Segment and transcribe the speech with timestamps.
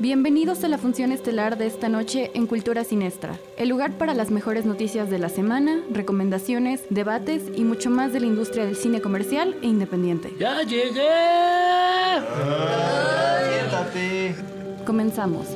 [0.00, 4.32] Bienvenidos a la función estelar de esta noche en Cultura Sinestra, el lugar para las
[4.32, 9.00] mejores noticias de la semana, recomendaciones, debates y mucho más de la industria del cine
[9.00, 10.32] comercial e independiente.
[10.36, 11.10] ¡Ya llegué!
[13.52, 14.34] Siéntate.
[14.84, 15.46] Comenzamos.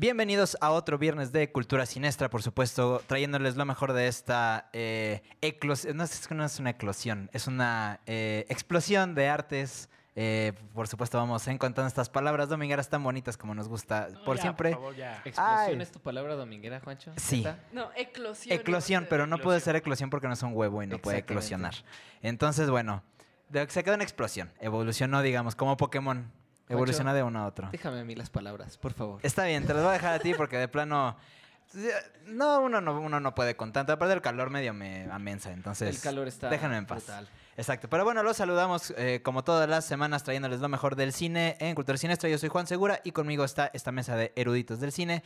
[0.00, 5.20] Bienvenidos a otro viernes de Cultura Sinestra, por supuesto, trayéndoles lo mejor de esta eh,
[5.42, 5.98] eclosión.
[5.98, 9.90] No, es que no es una eclosión, es una eh, explosión de artes.
[10.16, 14.70] Eh, por supuesto, vamos encontrando estas palabras domingueras tan bonitas como nos gusta por siempre.
[14.70, 15.82] ¿Explosión Ay.
[15.82, 17.12] es tu palabra dominguera, Juancho?
[17.18, 17.44] Sí.
[17.70, 18.58] No, eclosión.
[18.58, 21.74] Eclosión, pero no puede ser eclosión porque no es un huevo y no puede eclosionar.
[22.22, 23.02] Entonces, bueno,
[23.68, 24.50] se quedó en explosión.
[24.60, 26.32] Evolucionó, digamos, como Pokémon.
[26.70, 27.68] Evolucionó de uno a otro.
[27.72, 29.20] Déjame a mí las palabras, por favor.
[29.22, 31.16] Está bien, te las voy a dejar a ti porque de plano.
[32.26, 33.92] No, uno no, uno no puede con tanto.
[33.92, 35.94] Aparte, el calor medio me amensa, entonces.
[35.94, 37.04] El calor está Déjenme en paz.
[37.06, 37.28] brutal.
[37.56, 37.88] Exacto.
[37.88, 41.74] Pero bueno, los saludamos eh, como todas las semanas trayéndoles lo mejor del cine en
[41.74, 42.28] Cultura Sinestra.
[42.28, 45.22] Yo soy Juan Segura y conmigo está esta mesa de eruditos del cine.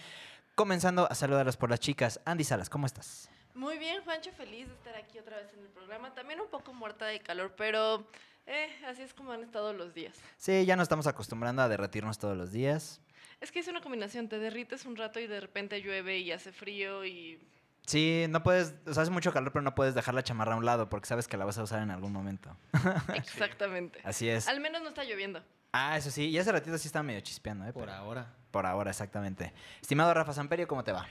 [0.54, 2.20] Comenzando a saludarlos por las chicas.
[2.24, 3.30] Andy Salas, ¿cómo estás?
[3.54, 6.12] Muy bien, Juancho, feliz de estar aquí otra vez en el programa.
[6.14, 8.04] También un poco muerta de calor, pero
[8.46, 10.16] eh, así es como han estado los días.
[10.36, 13.00] Sí, ya nos estamos acostumbrando a derretirnos todos los días.
[13.40, 16.52] Es que es una combinación, te derrites un rato y de repente llueve y hace
[16.52, 17.38] frío y...
[17.86, 20.56] Sí, no puedes, o sea, hace mucho calor, pero no puedes dejar la chamarra a
[20.56, 22.56] un lado porque sabes que la vas a usar en algún momento.
[23.14, 24.00] Exactamente.
[24.04, 24.48] Así es.
[24.48, 25.42] Al menos no está lloviendo.
[25.72, 26.28] Ah, eso sí.
[26.28, 27.72] Y hace ratito sí estaba medio chispeando, ¿eh?
[27.72, 28.34] Por Pero- ahora.
[28.50, 29.52] Por ahora, exactamente.
[29.82, 31.06] Estimado Rafa Samperio, ¿cómo te va?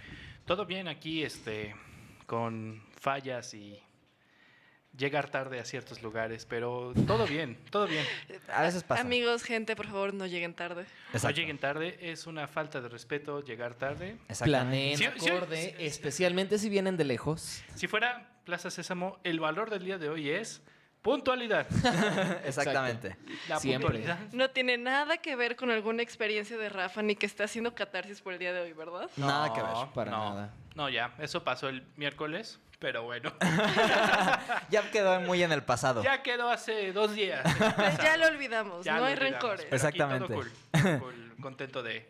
[0.45, 1.75] Todo bien aquí, este,
[2.25, 3.84] con fallas y
[4.98, 8.06] llegar tarde a ciertos lugares, pero todo bien, todo bien.
[8.52, 9.02] A veces pasa.
[9.02, 10.84] Amigos, gente, por favor, no lleguen tarde.
[10.84, 11.36] No Exacto.
[11.40, 14.18] lleguen tarde, es una falta de respeto llegar tarde.
[14.44, 15.86] Planeen Sí, sí, acorde, sí.
[15.86, 17.64] especialmente si vienen de lejos.
[17.76, 20.62] Si fuera Plaza Sésamo, el valor del día de hoy es
[21.02, 21.66] puntualidad.
[22.46, 23.18] Exactamente.
[23.50, 23.88] La Siempre.
[23.90, 24.20] puntualidad.
[24.34, 28.22] No tiene nada que ver con alguna experiencia de Rafa ni que está haciendo catarsis
[28.22, 29.09] por el día de hoy, ¿verdad?
[29.18, 29.72] Nada que ver.
[29.72, 30.30] No, para no.
[30.36, 30.53] nada.
[30.76, 33.32] No, ya, eso pasó el miércoles, pero bueno,
[34.70, 36.04] Ya quedó muy en el pasado.
[36.04, 37.42] ya quedó hace dos días.
[37.78, 39.66] Pues ya lo olvidamos, Ya no lo hay olvidamos, rencores.
[39.70, 40.52] pero aquí todo Exactamente.
[40.82, 42.10] cool, cool, contento de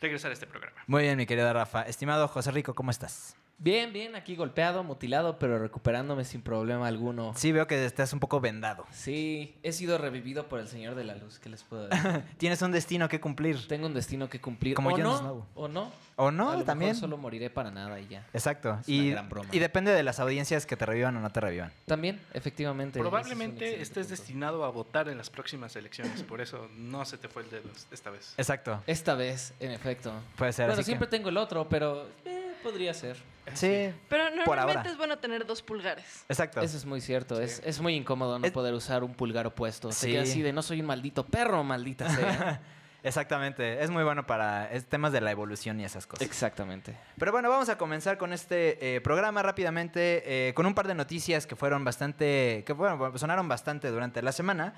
[0.00, 0.80] regresar a este programa.
[0.86, 1.82] Muy bien, mi querido Rafa.
[1.82, 3.34] Estimado José Rico, ¿cómo estás?
[3.58, 7.32] Bien, bien, aquí golpeado, mutilado, pero recuperándome sin problema alguno.
[7.36, 8.84] Sí, veo que estás un poco vendado.
[8.90, 12.24] Sí, he sido revivido por el Señor de la Luz, ¿qué les puedo decir?
[12.38, 13.68] Tienes un destino que cumplir.
[13.68, 14.74] Tengo un destino que cumplir.
[14.74, 15.46] Como o Jon no, Snow.
[15.54, 15.92] o no.
[16.16, 16.56] ¿O A no?
[16.56, 16.90] lo También.
[16.90, 18.26] mejor solo moriré para nada y ya.
[18.34, 18.78] Exacto.
[18.80, 19.48] Es una y, gran broma.
[19.52, 21.72] y depende de las audiencias que te revivan o no te revivan.
[21.86, 22.98] También, efectivamente.
[22.98, 24.10] es Probablemente estés punto.
[24.10, 27.70] destinado a votar en las próximas elecciones, por eso no se te fue el dedo
[27.92, 28.34] esta vez.
[28.36, 28.82] Exacto.
[28.88, 30.12] Esta vez, en efecto.
[30.36, 30.66] Puede ser.
[30.66, 33.16] Bueno, así que- siempre tengo el otro, pero eh, podría ser.
[33.54, 33.92] Sí.
[34.08, 36.24] Pero normalmente es bueno tener dos pulgares.
[36.28, 36.60] Exacto.
[36.60, 37.40] Eso es muy cierto.
[37.40, 39.90] Es, es muy incómodo no Es- poder usar un pulgar opuesto.
[39.92, 40.12] Sí.
[40.12, 42.60] queda así de no soy un maldito perro, maldita sea.
[43.04, 43.82] Exactamente.
[43.82, 46.24] Es muy bueno para temas de la evolución y esas cosas.
[46.24, 46.96] Exactamente.
[47.18, 50.94] Pero bueno, vamos a comenzar con este eh, programa rápidamente, eh, con un par de
[50.94, 54.74] noticias que fueron bastante, que bueno, sonaron bastante durante la semana.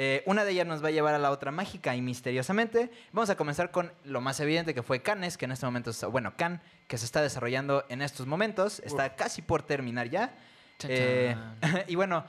[0.00, 2.88] Eh, una de ellas nos va a llevar a la otra mágica y misteriosamente.
[3.12, 6.06] Vamos a comenzar con lo más evidente que fue Cannes, que en este momento, está-
[6.06, 10.32] bueno, Cannes, que se está desarrollando en estos momentos, está casi por terminar ya.
[10.84, 11.34] Eh,
[11.88, 12.24] y bueno,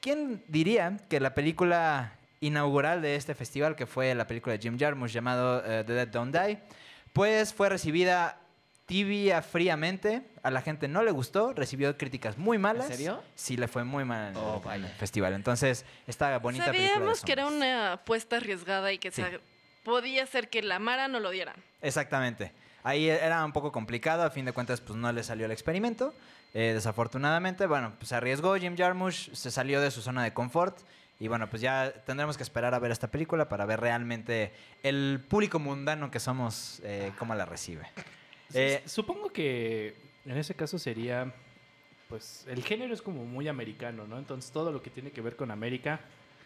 [0.00, 4.76] ¿quién diría que la película inaugural de este festival, que fue la película de Jim
[4.76, 6.58] Jarmusch llamado eh, The Dead Don't Die,
[7.12, 8.36] pues fue recibida
[8.94, 10.22] tibia, fríamente.
[10.42, 12.88] A la gente no le gustó, recibió críticas muy malas.
[12.88, 13.22] serio?
[13.36, 14.94] Sí, le fue muy mal en el- Oh, en el vaya.
[14.98, 15.32] festival.
[15.34, 19.22] Entonces, esta bonita película de Sabíamos que era una apuesta arriesgada y que Sí.
[19.84, 21.54] podía ser que la Mara no lo dieran.
[21.82, 22.50] Exactamente.
[22.82, 26.12] Ahí era un poco complicado, a fin de cuentas pues no le salió el experimento,
[26.52, 27.66] eh, desafortunadamente.
[27.66, 30.78] Bueno, pues se arriesgó Jim Jarmusch, se salió de su zona de confort
[31.20, 34.52] y bueno, pues ya tendremos que esperar a ver esta película para ver realmente
[34.82, 37.86] el público mundano que somos, eh, cómo la recibe.
[38.54, 39.94] Eh, Supongo que
[40.26, 41.32] en ese caso sería,
[42.08, 44.18] pues el género es como muy americano, ¿no?
[44.18, 46.00] Entonces todo lo que tiene que ver con América,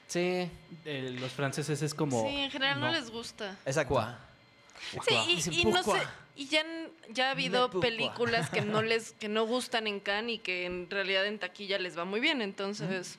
[0.07, 0.49] Sí.
[0.85, 2.29] eh, los franceses es como...
[2.29, 3.57] sí, en general no, les gusta.
[3.65, 3.95] exacto.
[3.95, 4.19] Cuá.
[5.09, 6.03] Sí, y, y no sé,
[6.37, 10.35] y ya, han- ya ha habido películas que no les que no gustan en Cannes
[10.35, 13.19] y que en realidad en taquilla les va muy bien, entonces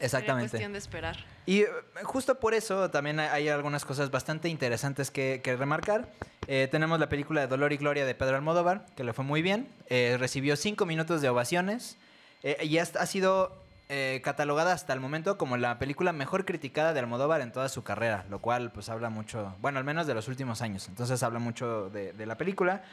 [0.00, 0.50] Exactamente.
[0.50, 1.16] cuestión de esperar.
[1.46, 1.68] Y eh,
[2.04, 6.08] justo por eso también hay- algunas cosas bastante interesantes que, que remarcar.
[6.46, 9.42] Eh, tenemos la película de Dolor y Gloria de Pedro Almodóvar, que le fue muy
[9.42, 9.68] bien.
[9.88, 11.96] Eh, recibió cinco minutos de ovaciones.
[12.44, 16.92] eh, y hasta- ha sido eh, catalogada hasta el momento como la película mejor criticada
[16.92, 20.12] de Almodóvar en toda su carrera, lo cual pues habla mucho, bueno, al menos de
[20.14, 22.84] los últimos años, entonces habla mucho de, de la película.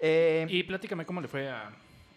[0.00, 1.70] Eh, Y platícame cómo le fue a...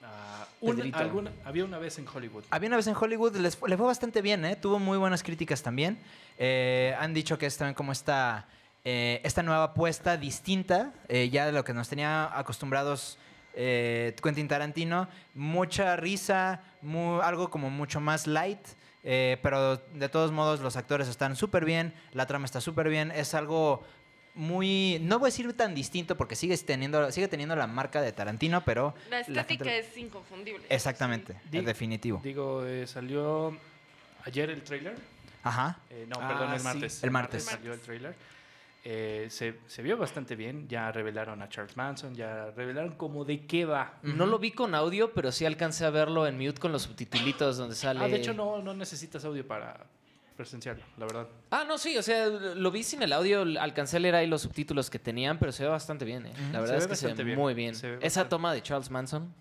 [0.06, 2.44] a un- había una vez en Hollywood.
[2.50, 4.56] Había una vez en Hollywood, les le fue bastante bien, ¿eh?
[4.56, 6.00] Tuvo muy buenas críticas también.
[6.38, 8.48] Eh, han dicho que es también como esta,
[8.84, 13.18] eh, esta nueva apuesta distinta, ya de lo que nos tenía acostumbrados
[13.54, 15.07] Quentin Tarantino.
[15.34, 16.62] Mucha risa,
[17.24, 18.60] algo como mucho más light.
[19.04, 23.36] pero de todos modos los actores están súper bien, la trama está súper bien, es
[23.36, 23.84] algo
[24.36, 28.12] muy, no voy a decir tan distinto porque sigue teniendo, sigue teniendo la marca de
[28.12, 28.94] Tarantino, pero...
[29.10, 30.66] La estética gente- es inconfundible.
[30.70, 32.22] Exactamente, Di- es definitivo.
[32.24, 33.58] Digo, eh, salió
[34.26, 34.96] ayer el trailer.
[35.44, 35.80] Ajá.
[35.90, 36.64] Eh, no, Ah, perdón, el sí.
[36.66, 37.04] martes.
[37.04, 37.44] El martes.
[37.46, 38.16] salió el trailer.
[38.88, 40.68] Eh, se, se vio bastante bien.
[40.68, 43.96] Ya revelaron a Charles Manson, ya revelaron como de qué va.
[44.04, 47.58] No lo vi con audio, pero sí alcancé a verlo en mute con los subtitulitos
[47.58, 48.00] donde sale.
[48.04, 49.86] Ah, de hecho no, no necesitas audio para
[50.36, 51.28] presenciarlo, la verdad.
[51.52, 54.42] Ah, no, sí, o sea, lo vi sin el audio, alcancé a leer ahí los
[54.42, 56.34] subtítulos que tenían, pero se ve bastante bien, ¿eh?
[56.52, 57.74] La verdad ve es que se ve bien, muy bien.
[57.82, 59.34] ve Esa bastante- toma de Charles Manson.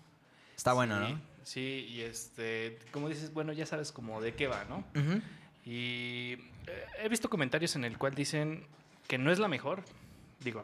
[0.55, 1.21] Está bueno, Sí, ¿no?
[1.43, 4.83] Sí, y este, como dices, bueno, ya sabes como de qué va, ¿no?
[5.63, 6.33] Y
[6.67, 8.65] eh, he visto comentarios en el cual dicen
[9.07, 9.83] que no es la mejor.
[10.39, 10.63] Digo,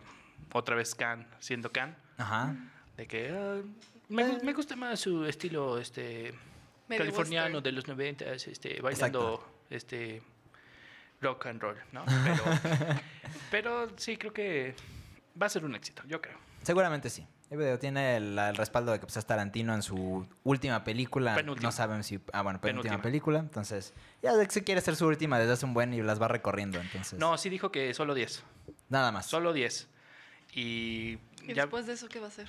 [0.53, 2.55] otra vez Khan, siendo Khan, Ajá.
[2.97, 3.61] de que ah,
[4.09, 6.33] me, gu- me gusta más su estilo este
[6.87, 7.63] Medio californiano western.
[7.63, 10.21] de los 90, este, bailando este
[11.21, 12.03] rock and roll, ¿no?
[12.23, 12.43] Pero,
[13.51, 14.75] pero sí, creo que
[15.41, 16.37] va a ser un éxito, yo creo.
[16.63, 17.27] Seguramente sí.
[17.49, 21.35] El video tiene el, el respaldo de que pues, es Tarantino en su última película.
[21.35, 21.67] Penúltima.
[21.67, 22.17] No saben si.
[22.31, 23.01] Ah, bueno, penúltima, Penúltima.
[23.01, 23.39] película.
[23.39, 26.79] Entonces, ya se quiere hacer su última desde hace un buen y las va recorriendo.
[26.79, 28.43] Entonces, No, sí dijo que solo 10,
[28.87, 29.25] nada más.
[29.25, 29.89] solo 10.
[30.53, 32.47] Y, ¿Y ya, después de eso qué va a hacer?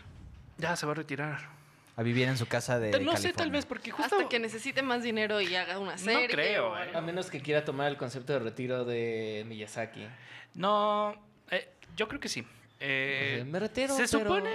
[0.59, 1.49] ya se va a retirar.
[1.95, 2.91] A vivir en su casa de.
[2.91, 3.33] no sé, California.
[3.35, 4.17] tal vez porque justo...
[4.17, 6.27] Hasta que necesite más dinero y haga una serie.
[6.29, 6.91] creo, o eh.
[6.95, 10.07] A menos que quiera tomar el concepto de retiro de Miyazaki.
[10.55, 11.15] No,
[11.51, 12.47] eh, yo creo que sí.
[12.81, 14.55] Eh, me retiro, Se pero- supone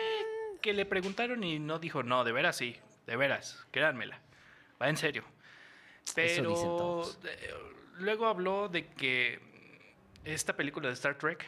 [0.62, 2.76] que le preguntaron y no dijo, no, de veras sí,
[3.06, 4.20] de veras, créanmela,
[4.82, 5.24] va en serio.
[6.16, 7.20] Pero dicen todos.
[8.00, 9.40] luego habló de que
[10.26, 11.46] esta película de Star Trek,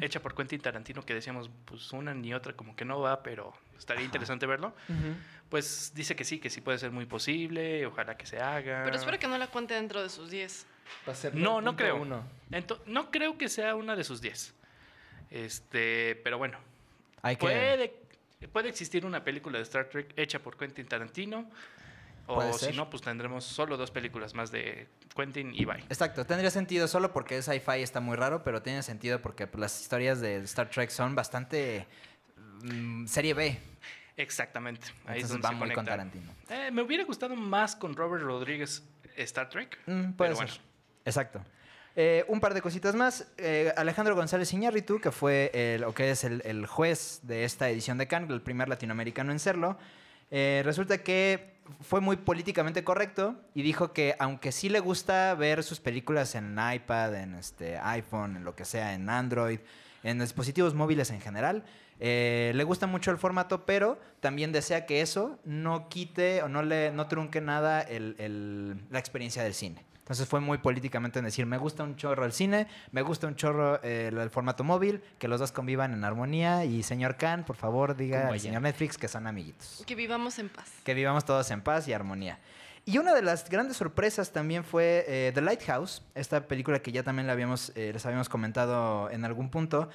[0.00, 3.52] hecha por Quentin Tarantino, que decíamos, pues una ni otra como que no va, pero
[3.84, 4.74] estaría interesante verlo,
[5.48, 8.82] pues dice que sí, que sí puede ser muy posible, ojalá que se haga.
[8.84, 10.66] Pero espero que no la cuente dentro de sus 10.
[11.08, 11.76] Va a ser No, no 9.1.
[11.76, 12.24] creo.
[12.50, 14.54] Ento- no creo que sea una de sus 10.
[15.30, 16.58] Este, pero bueno,
[17.22, 17.40] Hay que.
[17.40, 17.94] puede,
[18.52, 21.48] puede existir una película de Star Trek hecha por Quentin Tarantino.
[22.26, 22.74] O si ser.
[22.74, 25.80] no, pues tendremos solo dos películas más de Quentin y bye.
[25.90, 29.78] Exacto, tendría sentido solo porque es sci-fi está muy raro, pero tiene sentido porque las
[29.78, 31.86] historias de Star Trek son bastante
[32.64, 33.58] mm, serie B.
[34.16, 34.86] Exactamente.
[35.06, 35.84] Ahí es Entonces donde va se muy con.
[35.84, 36.32] Tarantino.
[36.48, 38.82] Eh, me hubiera gustado más con Robert Rodríguez
[39.16, 39.78] Star Trek.
[39.86, 40.46] Mm, puede pero ser.
[40.46, 40.62] bueno.
[41.04, 41.44] Exacto.
[41.96, 43.26] Eh, un par de cositas más.
[43.38, 47.68] Eh, Alejandro González Iñárritu, que fue el, o que es el, el juez de esta
[47.68, 49.78] edición de Cannes, el primer latinoamericano en serlo,
[50.30, 55.62] eh, resulta que fue muy políticamente correcto y dijo que aunque sí le gusta ver
[55.62, 59.60] sus películas en iPad, en este iPhone, en lo que sea, en Android,
[60.04, 61.64] en dispositivos móviles en general,
[61.98, 66.62] eh, le gusta mucho el formato, pero también desea que eso no quite o no
[66.62, 69.84] le no trunque nada el- el- la experiencia del cine.
[70.00, 73.36] Entonces fue muy políticamente en decir, me gusta un chorro el cine, me gusta un
[73.36, 77.44] chorro eh, el, el formato móvil, que los dos convivan en armonía y señor Khan,
[77.44, 79.82] por favor, diga al señor Netflix que son amiguitos.
[79.86, 80.70] Que vivamos en paz.
[80.84, 82.38] Que vivamos todos en paz y armonía.
[82.86, 87.02] Y una de las grandes sorpresas también fue eh, The Lighthouse, esta película que ya
[87.02, 89.88] también la habíamos, eh, les habíamos comentado en algún punto.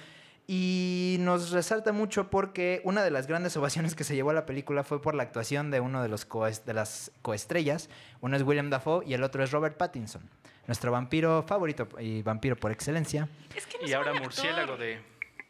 [0.48, 4.48] Y nos resalta mucho porque una de las grandes ovaciones que se llevó a la
[4.48, 6.27] película fue por la actuación de uno de, los
[6.65, 7.89] de las coestrellas.
[8.22, 10.27] Uno es William Dafoe y el otro es Robert Pattinson,
[10.65, 13.29] nuestro vampiro favorito y vampiro por excelencia.
[13.55, 15.00] Es que no Y ahora murciélago de...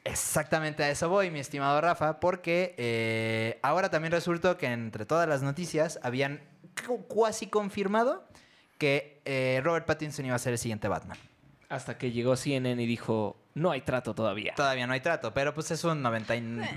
[0.04, 5.30] Exactamente a eso voy, mi estimado Rafa, porque eh, ahora también resultó que entre todas
[5.30, 6.42] las noticias habían
[7.08, 8.28] cuasi confirmado
[8.78, 11.18] que eh, Robert Pattinson iba a ser el siguiente Batman.
[11.70, 14.54] Hasta que llegó CNN y dijo, no hay trato todavía.
[14.56, 16.68] Todavía no hay trato, pero pues es un 95%.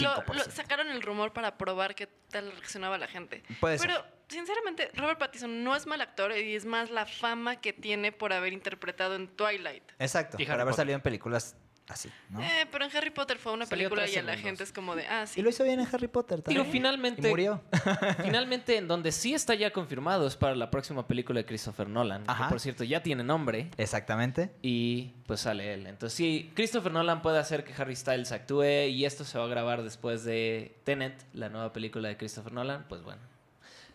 [0.00, 3.44] Lo, lo- sacaron el rumor para probar qué tal reaccionaba la gente.
[3.60, 3.88] Puede ser.
[3.88, 8.10] Pero, sinceramente, Robert Pattinson no es mal actor y es más la fama que tiene
[8.10, 9.84] por haber interpretado en Twilight.
[10.00, 10.82] Exacto, Y por Harry haber Potter.
[10.82, 11.56] salido en películas
[11.90, 12.40] así, ¿no?
[12.40, 14.94] Eh, pero en Harry Potter fue una Salió película y a la gente es como
[14.96, 15.40] de, ah, sí.
[15.40, 16.72] Y lo hizo bien en Harry Potter Digo, también.
[16.72, 17.26] finalmente.
[17.26, 17.62] Y murió.
[18.22, 22.24] finalmente, en donde sí está ya confirmado es para la próxima película de Christopher Nolan.
[22.26, 22.44] Ajá.
[22.44, 23.70] Que por cierto, ya tiene nombre.
[23.76, 24.50] Exactamente.
[24.62, 25.86] Y pues sale él.
[25.86, 29.48] Entonces, sí, Christopher Nolan puede hacer que Harry Styles actúe y esto se va a
[29.48, 32.86] grabar después de Tenet, la nueva película de Christopher Nolan.
[32.88, 33.20] Pues bueno,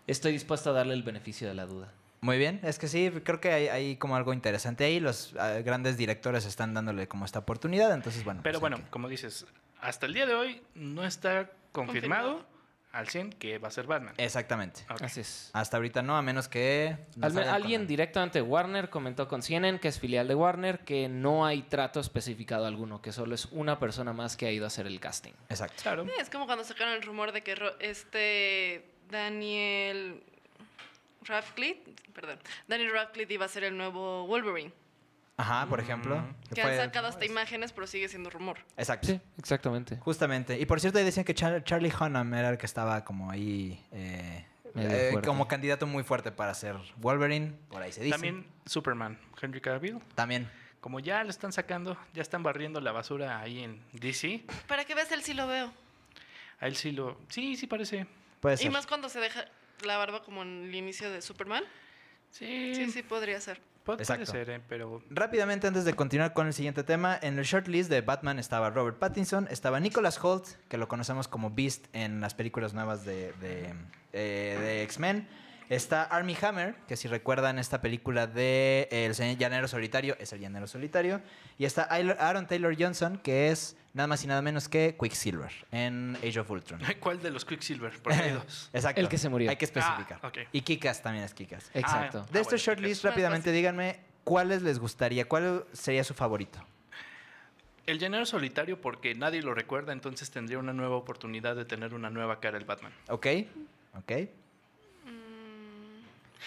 [0.08, 1.92] estoy dispuesto a darle el beneficio de la duda.
[2.26, 5.00] Muy bien, es que sí, creo que hay, hay como algo interesante ahí.
[5.00, 8.40] Los ah, grandes directores están dándole como esta oportunidad, entonces bueno.
[8.44, 9.46] Pero pues bueno, como dices,
[9.80, 12.44] hasta el día de hoy no está confirmado,
[12.92, 14.14] al 100 que va a ser Batman.
[14.18, 14.86] Exactamente.
[14.90, 15.02] Ok.
[15.04, 15.50] Así es.
[15.54, 16.98] Hasta ahorita no, a menos que...
[17.22, 21.10] Al- con alguien directamente de Warner comentó con CNN, que es filial de Warner, que
[21.10, 24.68] no hay trato especificado alguno, que solo es una persona más que ha ido a
[24.68, 25.34] hacer el casting.
[25.50, 25.84] Exacto.
[25.84, 26.06] Claro.
[26.06, 30.24] Sí, es como cuando sacaron el rumor de que Ro- este Daniel
[31.26, 31.82] Radcliffe,
[32.14, 34.72] perdón, Daniel Radcliffe iba a ser el nuevo Wolverine.
[35.38, 36.24] Ajá, por ejemplo.
[36.54, 38.58] Que fue- han sacado hasta imágenes, pero sigue siendo rumor.
[38.78, 39.08] Exacto.
[39.08, 39.98] Sí, exactamente.
[39.98, 40.58] Justamente.
[40.58, 43.84] Y por cierto, ahí decían que Char- Charlie Hunnam era el que estaba como ahí...
[43.92, 44.46] eh,
[44.78, 48.12] eh, como candidato muy fuerte para ser Wolverine, por ahí se dice.
[48.14, 50.00] También Superman, Henry Cavill.
[50.16, 50.50] También.
[50.82, 54.44] Como ya lo están sacando, ya están barriendo la basura ahí en DC.
[54.68, 55.72] Para que veas, él sí lo veo.
[56.60, 57.20] A él sí lo...
[57.30, 58.06] Sí, sí parece.
[58.40, 58.72] Puede Y ser.
[58.72, 59.46] más cuando se deja
[59.84, 61.64] la barba como en el inicio de Superman.
[62.32, 63.62] Sí, Sí, sí, podría ser.
[63.84, 64.26] Puede, Exacto.
[64.26, 65.04] ser, eh, pero...
[65.12, 68.98] Rápidamente, antes de continuar con el siguiente tema, en el shortlist de Batman estaba Robert
[68.98, 73.76] Pattinson, estaba Nicholas Holt, que lo conocemos como Beast en las películas nuevas de, de,
[74.12, 75.28] eh, de X-Men.
[75.70, 80.68] Está Armie Hammer, que si recuerdan esta película de El Llanero Solitario, es el Llanero
[80.68, 81.22] Solitario.
[81.58, 86.18] Y está Aaron Taylor Johnson, que es nada más y nada menos que Quicksilver en
[86.18, 86.82] Age of Ultron.
[87.00, 87.94] ¿Cuál de los Quicksilver?
[88.04, 88.70] Porque hay dos.
[88.74, 89.02] Exacto.
[89.02, 89.50] El que se murió.
[89.50, 90.20] Hay que especificar.
[90.22, 90.32] Ah.
[90.52, 91.72] Y Kikas también es Kikas.
[91.74, 92.26] Exacto.
[92.28, 96.60] Ah, De estos bueno, shortlists, Más rápidamente díganme cuáles les gustaría, cuál sería su favorito.
[97.86, 102.10] El llanero solitario porque nadie lo recuerda, entonces tendría una nueva oportunidad de tener una
[102.10, 102.92] nueva cara el Batman.
[103.08, 103.28] ¿Ok?
[103.98, 104.12] ¿Ok?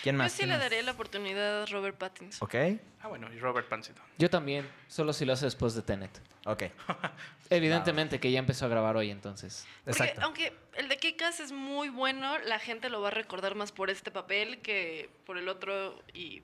[0.02, 0.33] ¿Quién Yo más?
[0.33, 0.64] sí ¿Quién le más?
[0.64, 2.45] daría la oportunidad a Robert Pattinson.
[2.47, 2.80] ¿Ok?
[3.00, 3.95] Ah, bueno, y Robert Pattinson.
[4.18, 6.21] Yo también, solo si lo hace después de Tenet.
[6.47, 6.64] Ok.
[7.50, 9.66] Evidentemente que ya empezó a grabar hoy, entonces.
[9.85, 10.21] Porque Exacto.
[10.25, 13.90] aunque el de Kikas es muy bueno, la gente lo va a recordar más por
[13.90, 16.42] este papel que por el otro y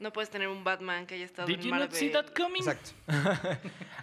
[0.00, 1.88] no puedes tener un Batman que haya estado Did en you Marvel.
[1.88, 2.60] not see that coming?
[2.62, 2.90] Exacto.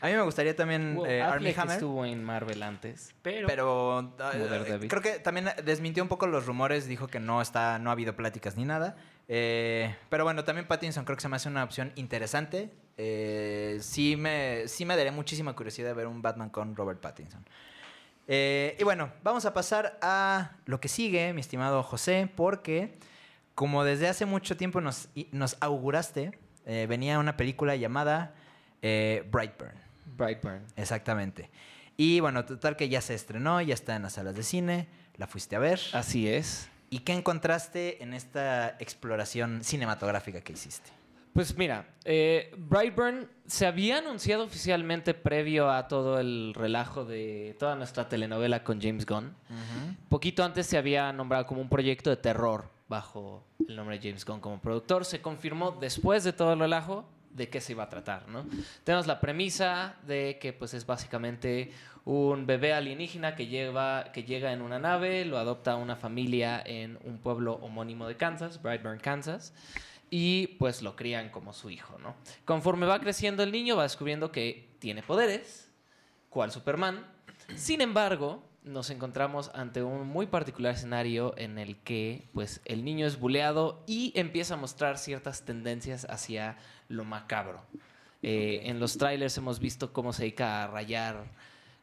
[0.02, 1.74] a mí me gustaría también Well, eh, Armie Hammer.
[1.74, 3.14] estuvo en Marvel antes.
[3.22, 7.80] Pero, Pero eh, creo que también desmintió un poco los rumores, dijo que no está,
[7.80, 8.96] no ha habido pláticas ni nada.
[9.28, 12.72] Eh, pero bueno, también Pattinson creo que se me hace una opción interesante.
[12.98, 17.44] Eh, sí, me, sí me daría muchísima curiosidad de ver un Batman con Robert Pattinson.
[18.28, 22.98] Eh, y bueno, vamos a pasar a lo que sigue, mi estimado José, porque
[23.58, 25.10] como desde hace mucho tiempo nos,
[25.62, 26.38] auguraste,
[26.68, 28.36] eh, venía una película llamada
[28.84, 29.74] eh, Brightburn.
[30.16, 30.64] Brightburn.
[30.76, 31.50] Exactamente.
[31.98, 35.26] Y bueno, total que ya se estrenó, ya está en las salas de cine, la
[35.26, 35.80] fuiste a ver.
[35.94, 36.70] Así es.
[36.92, 40.92] ¿Y qué encontraste en esta exploración cinematográfica que hiciste?
[41.34, 47.76] Pues mira, eh, Brightburn se había anunciado oficialmente previo a todo el relajo de toda
[47.76, 49.36] nuestra telenovela con James Gunn.
[50.10, 54.26] Poquito antes se había nombrado como un proyecto de terror bajo el nombre de James
[54.26, 55.06] Gunn como productor.
[55.06, 58.46] Se confirmó después de todo el relajo de qué se iba a tratar, ¿no?
[58.84, 61.72] Tenemos la premisa de que pues es básicamente
[62.04, 66.98] un bebé alienígena que lleva que llega en una nave, lo adopta una familia en
[67.04, 69.54] un pueblo homónimo de Kansas, Brightburn, Kansas,
[70.10, 72.16] y pues lo crían como su hijo, ¿no?
[72.46, 75.70] Conforme va creciendo el niño va descubriendo que tiene poderes,
[76.30, 77.06] cual Superman.
[77.56, 83.08] Sin embargo, nos encontramos ante un muy particular escenario en el que pues el niño
[83.08, 86.58] es buleado y empieza a mostrar ciertas tendencias hacia
[86.90, 87.62] lo macabro.
[88.22, 91.26] Eh, en los trailers hemos visto cómo se dedica a rayar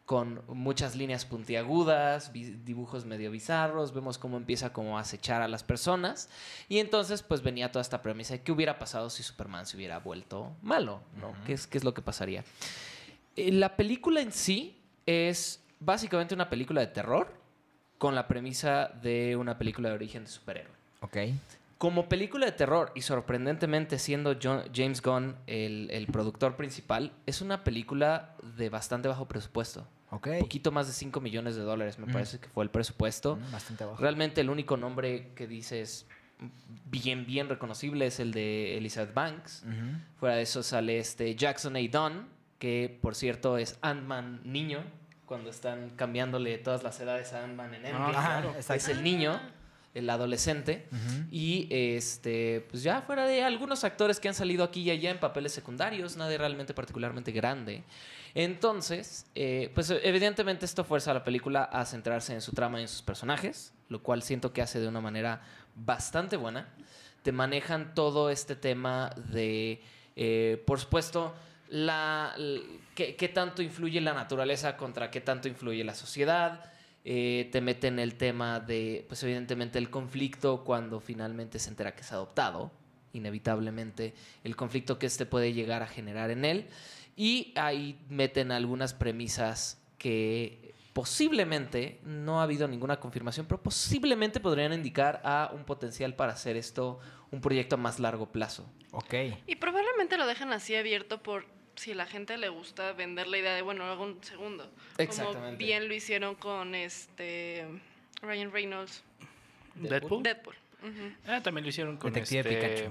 [0.05, 5.63] con muchas líneas puntiagudas, dibujos medio bizarros, vemos cómo empieza como a acechar a las
[5.63, 6.29] personas
[6.69, 9.99] y entonces pues venía toda esta premisa de qué hubiera pasado si Superman se hubiera
[10.01, 11.33] vuelto malo, ¿no?
[11.47, 12.45] ¿Qué, es, ¿Qué es lo que pasaría?
[13.37, 17.33] Eh, La película en sí es básicamente una película de terror
[17.99, 20.73] con la premisa de una película de origen de superhéroe.
[21.01, 21.17] Ok.
[21.79, 27.41] Como película de terror y sorprendentemente siendo John- James Gunn el, el productor principal, es
[27.41, 29.87] una película de bastante bajo presupuesto.
[30.11, 30.29] Ok.
[30.41, 32.13] Poquito más de 5 millones de dólares me Mm.
[32.13, 33.37] parece que fue el presupuesto.
[33.37, 34.01] Mm, Bastante abajo.
[34.01, 36.07] Realmente el único nombre que dices
[36.87, 39.65] bien, bien reconocible es el de Elizabeth Banks.
[40.19, 41.81] Fuera de eso sale este Jackson A.
[41.91, 44.85] Dunn, que por cierto es Ant-Man niño,
[45.27, 48.17] cuando están cambiándole todas las edades a Ant-Man en Endgame.
[48.17, 48.55] Ajá, Claro.
[48.59, 49.41] Es el niño,
[49.95, 50.87] el adolescente.
[51.31, 55.19] Y este, pues ya fuera de algunos actores que han salido aquí y allá en
[55.19, 57.85] papeles secundarios, nadie realmente particularmente grande.
[58.35, 62.83] Entonces, eh, pues evidentemente esto fuerza a la película a centrarse en su trama y
[62.83, 65.43] en sus personajes, lo cual siento que hace de una manera
[65.77, 66.69] bastante buena.
[67.23, 69.81] Te manejan todo este tema de,
[70.17, 71.33] eh, por supuesto,
[71.69, 72.35] la,
[72.95, 76.73] qué, qué tanto influye la naturaleza contra qué tanto influye la sociedad.
[77.07, 82.01] Eh, te meten el tema de, pues evidentemente el conflicto cuando finalmente se entera que
[82.01, 82.73] es adoptado,
[83.13, 86.67] inevitablemente el conflicto que este puede llegar a generar en él.
[87.15, 94.73] Y ahí meten algunas premisas que posiblemente, no ha habido ninguna confirmación, pero posiblemente podrían
[94.73, 97.01] indicar a un potencial para hacer esto
[97.33, 98.65] un proyecto a más largo plazo.
[98.93, 99.15] Ok.
[99.47, 101.47] Y probablemente lo dejan así abierto por
[101.77, 104.65] si a la gente le gusta vender la idea de, bueno, hago un segundo.
[104.65, 105.57] Como Exactamente.
[105.65, 107.65] bien lo hicieron con este
[108.23, 109.03] Ryan Reynolds,
[109.75, 110.23] Deadpool.
[110.23, 110.55] Deadpool.
[111.27, 112.91] Ah, también lo hicieron con Detective este,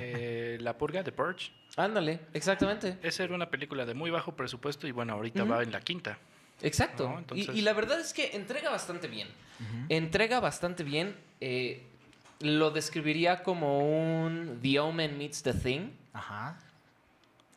[0.00, 1.50] eh, La Purga de Purge.
[1.76, 2.98] Ándale, exactamente.
[3.02, 6.18] Esa era una película de muy bajo presupuesto y bueno, ahorita va en la quinta.
[6.62, 7.08] Exacto.
[7.08, 9.28] No, entonces- y, la verdad es que entrega bastante bien.
[9.88, 11.16] Entrega bastante bien.
[11.40, 11.82] eh,
[12.40, 15.90] lo describiría como un The Omen meets The Thing.
[16.12, 16.58] Ajá.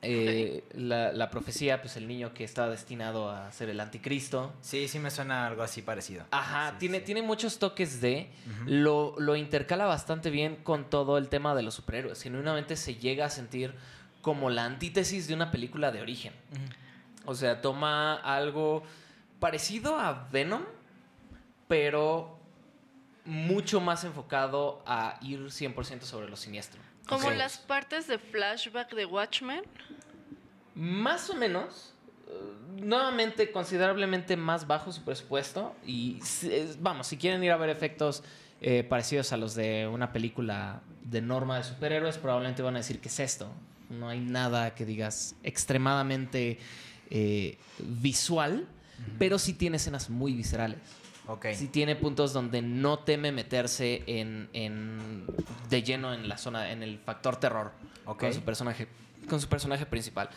[0.03, 4.53] Eh, la, la profecía, pues el niño que está destinado a ser el anticristo.
[4.61, 6.23] Sí, sí me suena algo así parecido.
[6.31, 7.05] Ajá, Sí, tiene, sí.
[7.05, 8.29] tiene muchos toques de.
[8.65, 12.21] Lo, lo intercala bastante bien con todo el tema de los superhéroes.
[12.21, 13.73] Genuinamente se llega a sentir
[14.21, 16.33] como la antítesis de una película de origen.
[17.25, 18.83] O sea, toma algo
[19.39, 20.61] parecido a Venom,
[21.67, 22.37] pero
[23.25, 26.79] mucho más enfocado a ir 100% sobre lo siniestro.
[27.07, 29.61] Como las partes de flashback de Watchmen.
[30.75, 31.93] Más o menos.
[32.27, 32.33] eh,
[32.81, 35.75] Nuevamente, considerablemente más bajo su presupuesto.
[35.85, 36.19] Y
[36.79, 38.23] vamos, si quieren ir a ver efectos
[38.61, 42.99] eh, parecidos a los de una película de norma de superhéroes, probablemente van a decir
[42.99, 43.49] que es esto.
[43.89, 46.59] No hay nada que digas extremadamente
[47.09, 48.67] eh, visual,
[49.17, 50.77] pero sí tiene escenas muy viscerales.
[51.27, 51.47] Ok.
[51.53, 55.25] Sí tiene puntos donde no teme meterse en, en-
[55.69, 57.71] de lleno en la zona, en el factor terror
[58.05, 58.87] con su personaje,
[59.27, 60.29] con su personaje principal.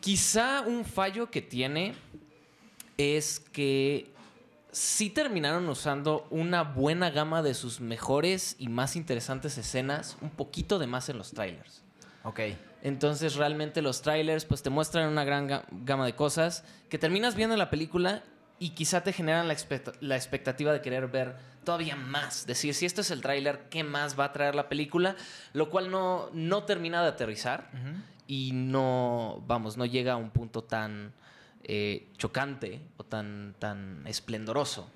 [0.00, 1.94] Quizá un fallo que tiene
[2.96, 4.08] es que
[4.70, 10.78] sí terminaron usando una buena gama de sus mejores y más interesantes escenas, un poquito
[10.78, 11.82] de más en los trailers.
[12.22, 12.40] Ok.
[12.82, 17.34] Entonces realmente los trailers pues te muestran una gran ga- gama de cosas que terminas
[17.34, 18.22] viendo en la película
[18.58, 22.46] y quizá te generan la, expect- la expectativa de querer ver todavía más.
[22.46, 25.16] Decir, si esto es el tráiler, ¿qué más va a traer la película?
[25.52, 27.70] Lo cual no, no termina de aterrizar
[28.26, 31.12] y no, vamos, no llega a un punto tan
[31.64, 34.88] eh, chocante o tan, tan esplendoroso.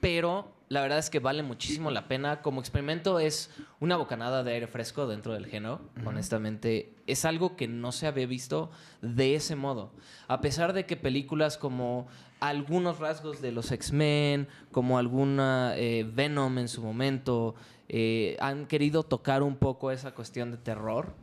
[0.00, 2.40] Pero la verdad es que vale muchísimo la pena.
[2.42, 5.80] Como experimento es una bocanada de aire fresco dentro del género.
[6.04, 8.70] Honestamente, es algo que no se había visto
[9.02, 9.90] de ese modo.
[10.28, 12.06] A pesar de que películas como
[12.40, 17.54] algunos rasgos de los X-Men, como alguna eh, Venom en su momento,
[17.88, 21.14] eh, han querido tocar un poco esa cuestión de terror.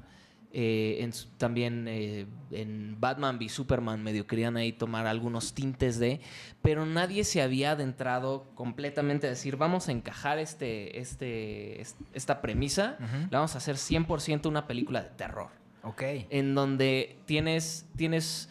[0.56, 6.22] Eh, en también en Batman v Superman medio querían ahí tomar algunos tintes de,
[6.62, 12.40] pero nadie se había adentrado completamente a decir, vamos a encajar este, este, es- esta
[12.40, 13.28] premisa, Ujú.
[13.32, 15.50] la vamos a hacer 100% una película de terror,
[15.82, 16.04] Ok.
[16.30, 18.48] en donde tienes, tienes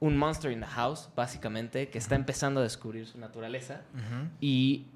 [0.00, 3.82] un monster in the house, básicamente, que está empezando a descubrir su naturaleza,
[4.40, 4.86] y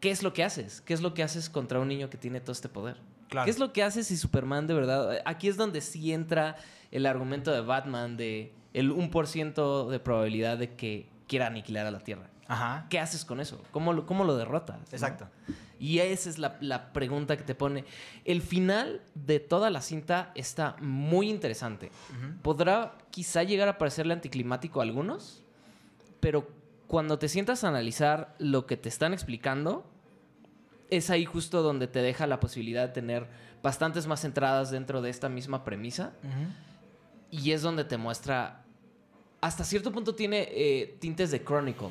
[0.00, 0.80] ¿qué es lo que haces?
[0.80, 2.96] ¿Qué es lo que haces contra un niño que tiene todo este poder?
[3.28, 3.46] Claro.
[3.46, 5.22] ¿Qué es lo que hace si Superman de verdad...
[5.24, 6.56] Aquí es donde sí entra
[6.90, 12.00] el argumento de Batman de el 1% de probabilidad de que quiera aniquilar a la
[12.00, 12.28] Tierra.
[12.46, 12.86] Ajá.
[12.90, 13.62] ¿Qué haces con eso?
[13.70, 14.78] ¿Cómo lo, cómo lo derrotas?
[14.78, 15.28] no?
[15.78, 17.84] Y esa es la, la pregunta que te pone.
[18.24, 21.90] El final de toda la cinta está muy interesante.
[22.42, 25.42] Podrá quizá llegar a parecerle anticlimático a algunos,
[26.20, 26.48] pero
[26.86, 29.84] cuando te sientas a analizar lo que te están explicando,
[30.90, 33.26] es ahí justo donde te deja la posibilidad de tener
[33.62, 36.12] bastantes más entradas dentro de esta misma premisa.
[37.30, 38.64] Y es donde te muestra.
[39.40, 41.90] Hasta cierto punto tiene eh, tintes de Chronicle.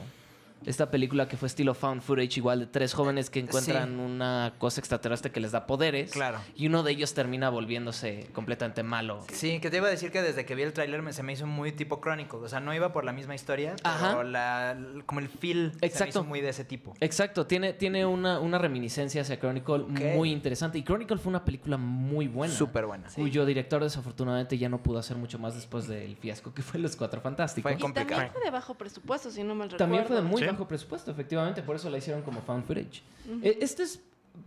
[0.66, 4.00] Esta película que fue estilo found footage, igual de tres jóvenes que encuentran Sí.
[4.00, 6.12] una cosa extraterrestre que les da poderes.
[6.12, 6.40] Claro.
[6.56, 9.24] Y uno de ellos termina volviéndose completamente malo.
[9.32, 11.34] Sí, que te iba a decir que desde que vi el tráiler me, se me
[11.34, 12.40] hizo muy tipo Chronicle.
[12.40, 15.88] O sea, no iba por la misma historia, pero la, como el feel se me
[15.88, 16.10] Exacto.
[16.10, 16.94] hizo muy de ese tipo.
[17.00, 19.80] Exacto, tiene, tiene una, una reminiscencia hacia Chronicle
[20.16, 20.78] muy interesante.
[20.78, 22.54] Y Chronicle fue una película muy buena.
[22.54, 23.08] Súper buena.
[23.16, 26.96] Cuyo director desafortunadamente ya no pudo hacer mucho más después del fiasco que fue Los
[26.96, 27.72] Cuatro Fantásticos.
[27.72, 28.10] Fue Y complicado.
[28.22, 29.78] también fue de bajo presupuesto, si no mal recuerdo.
[29.78, 30.48] También fue de muy Sí.
[30.54, 33.02] Bajo presupuesto, efectivamente, por eso la hicieron como found footage.
[33.42, 34.02] Eh, Este es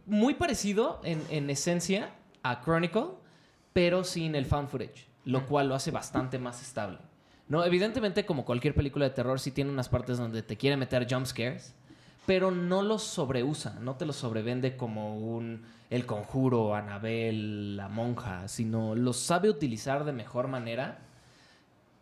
[0.07, 2.11] muy parecido en, en esencia
[2.43, 3.09] a Chronicle,
[3.73, 6.99] pero sin el found footage, lo cual lo hace bastante más estable.
[7.49, 11.07] No, evidentemente, como cualquier película de terror, sí tiene unas partes donde te quiere meter
[11.09, 11.75] jump scares,
[12.27, 18.49] pero no los sobreusa, no te los sobrevende como un El Conjuro, Anabel, La Monja,
[18.49, 20.99] sino los sabe utilizar de mejor manera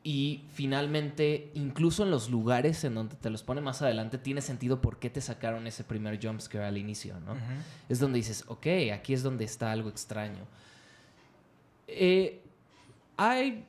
[0.06, 4.82] Y finalmente, incluso en los lugares en donde te los pone más adelante, tiene sentido
[4.82, 7.34] por qué te sacaron ese primer jumpscare al inicio, ¿no?
[7.88, 10.46] Es donde dices, ok, aquí es donde está algo extraño.
[11.88, 12.42] Eh,
[13.16, 13.64] hay,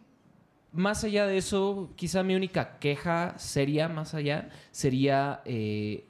[0.73, 6.03] más allá de eso, quizá mi única queja seria, más allá, sería, eh,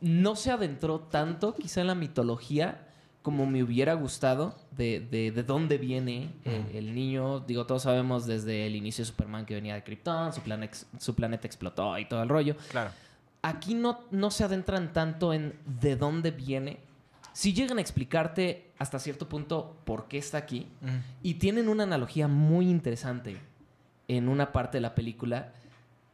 [0.00, 2.85] no se adentró tanto quizá en la mitología
[3.26, 7.40] como me hubiera gustado de, de, de dónde viene eh, el niño.
[7.40, 10.86] Digo, todos sabemos desde el inicio de Superman que venía de Krypton, su, plan ex-
[11.00, 12.54] su planeta explotó y todo el rollo.
[12.70, 12.92] Claro.
[13.42, 16.78] Aquí no, no se adentran tanto en de dónde viene.
[17.32, 20.68] Si llegan a explicarte hasta cierto punto por qué está aquí.
[21.20, 23.38] Y tienen una analogía muy interesante
[24.06, 25.52] en una parte de la película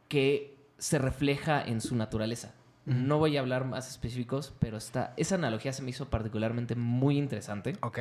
[0.07, 2.55] que se refleja en su naturaleza.
[2.85, 7.17] No voy a hablar más específicos, pero está, esa analogía se me hizo particularmente muy
[7.17, 7.77] interesante.
[7.81, 7.99] Ok.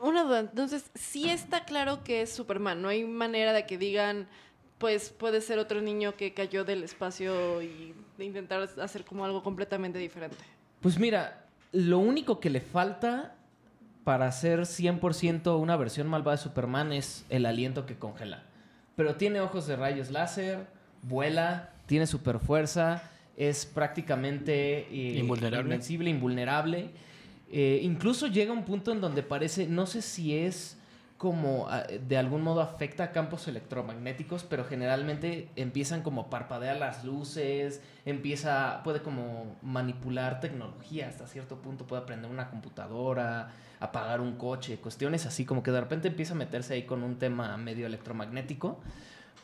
[0.00, 4.28] Una duda, entonces, sí está claro que es Superman, no hay manera de que digan,
[4.78, 9.42] pues puede ser otro niño que cayó del espacio y de intentar hacer como algo
[9.42, 10.36] completamente diferente.
[10.80, 13.34] Pues mira, lo único que le falta
[14.04, 18.44] para hacer 100% una versión malvada de Superman es el aliento que congela.
[18.94, 20.66] Pero tiene ojos de rayos láser,
[21.02, 23.02] vuela, tiene super fuerza,
[23.36, 25.60] es prácticamente eh, Invulnerable.
[25.62, 26.90] invencible, invulnerable.
[27.50, 30.78] Eh, incluso llega un punto en donde parece, no sé si es
[31.16, 36.76] como ah, de algún modo afecta a campos electromagnéticos, pero generalmente empiezan como a parpadear
[36.76, 44.20] las luces, empieza, puede como manipular tecnología hasta cierto punto, puede aprender una computadora, apagar
[44.20, 47.56] un coche, cuestiones así, como que de repente empieza a meterse ahí con un tema
[47.56, 48.80] medio electromagnético,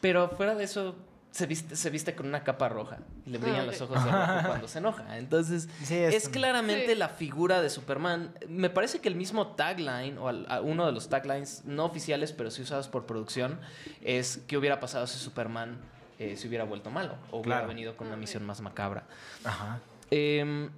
[0.01, 0.97] pero fuera de eso
[1.33, 3.71] se viste, se viste con una capa roja y le brillan Ah, ok.
[3.73, 5.19] los ojos de rojo cuando se enoja.
[5.19, 6.95] Entonces, Sí, es, es- claramente Sí.
[6.95, 8.33] la figura de Superman.
[8.49, 12.33] Me parece que el mismo tagline, o al- a- uno de los taglines no oficiales,
[12.33, 13.59] pero sí usados por producción,
[14.03, 15.79] es qué hubiera pasado si Superman
[16.19, 17.69] eh, se hubiera vuelto malo o hubiera Claro.
[17.69, 19.03] venido con una misión más macabra.
[19.43, 19.81] Ajá.
[20.11, 20.71] Em,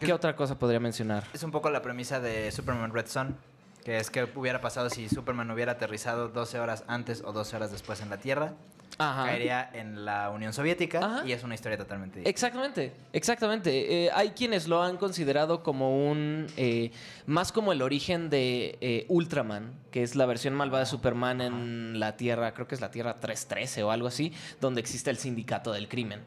[0.00, 1.24] ¿Qué otra cosa podría mencionar?
[1.34, 3.36] Es un poco la premisa de Superman Red Son,
[3.84, 7.70] que es que hubiera pasado si Superman hubiera aterrizado 12 horas antes o 12 horas
[7.70, 8.52] después en la Tierra.
[8.98, 9.24] Ajá.
[9.26, 11.26] Caería en la Unión Soviética Ajá.
[11.26, 12.30] y es una historia totalmente distinta.
[12.30, 14.04] Exactamente, exactamente.
[14.04, 16.46] Eh, hay quienes lo han considerado como un.
[16.56, 16.92] eh,
[17.26, 21.98] más como el origen de eh, Ultraman, que es la versión malvada de Superman en
[21.98, 25.72] la Tierra, creo que es la Tierra 313 o algo así, donde existe el sindicato
[25.72, 26.20] del crimen.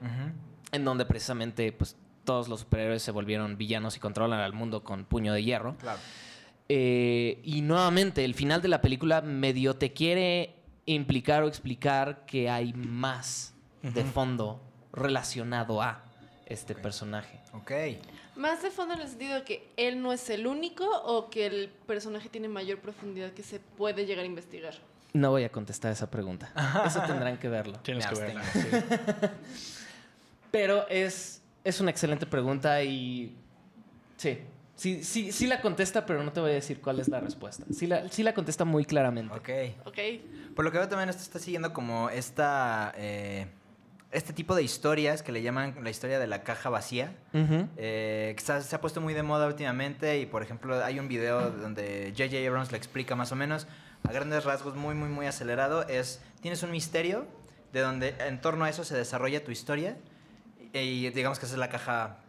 [0.72, 5.06] En donde precisamente pues, todos los superhéroes se volvieron villanos y controlan al mundo con
[5.06, 5.76] puño de hierro.
[5.78, 6.00] Claro.
[6.70, 10.57] Y nuevamente, el final de la película medio te quiere
[10.88, 14.60] implicar o explicar que hay más de fondo
[14.92, 16.04] relacionado a
[16.48, 17.40] este personaje.
[17.54, 17.72] Ok.
[18.36, 21.46] Más de fondo en el sentido de que él no es el único o que
[21.46, 24.74] el personaje tiene mayor profundidad que se puede llegar a investigar.
[25.14, 26.52] No voy a contestar esa pregunta.
[26.86, 27.80] Eso tendrán que verlo.
[27.84, 28.42] Tienes Me que verla.
[28.42, 29.30] abstengo.
[30.52, 33.36] Pero es, es una excelente pregunta y
[34.18, 34.40] sí,
[34.78, 37.66] sí, sí, sí la contesta, pero no te voy a decir cuál es la respuesta.
[37.74, 39.34] Sí la, sí la contesta muy claramente.
[39.34, 39.50] Ok.
[39.88, 39.98] ¿Ok?
[40.56, 42.94] Por lo que veo también esto está siguiendo como esta...
[42.96, 43.48] eh,
[44.10, 47.14] este tipo de historias que le llaman la historia de la caja vacía.
[47.34, 51.10] Eh, que está- se ha puesto muy de moda últimamente y por ejemplo hay un
[51.10, 52.38] video donde J.J.
[52.48, 53.68] Abrams le explica más o menos
[54.08, 57.28] a grandes rasgos muy muy muy acelerado es tienes un misterio
[57.74, 59.98] de donde en torno a eso se desarrolla tu historia
[60.72, 62.20] y digamos que esa es la caja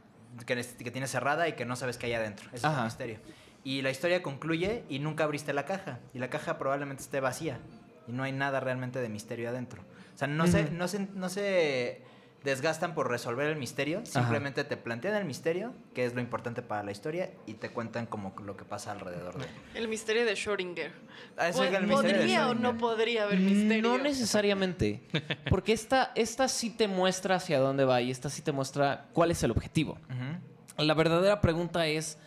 [0.46, 2.48] que, que tienes cerrada y que no sabes qué hay adentro.
[2.52, 3.18] Ese es el misterio.
[3.64, 5.98] Y la historia concluye y nunca abriste la caja.
[6.14, 7.58] Y la caja probablemente esté vacía.
[8.06, 9.82] Y no hay nada realmente de misterio adentro.
[10.14, 10.74] O sea no se Ujú.
[10.74, 12.02] no se no se
[12.48, 16.82] desgastan por resolver el misterio, simplemente te plantean el misterio, que es lo importante para
[16.82, 19.50] la historia, y te cuentan como lo que pasa alrededor de él.
[19.74, 20.90] El misterio de Schrödinger.
[21.36, 23.82] Ah, eso Po- es el misterio de ¿Podría o no podría haber misterio?
[23.82, 25.02] No necesariamente.
[25.50, 29.30] Porque esta, esta sí te muestra hacia dónde va y esta sí te muestra cuál
[29.30, 29.98] es el objetivo.
[30.76, 32.18] La verdadera pregunta es,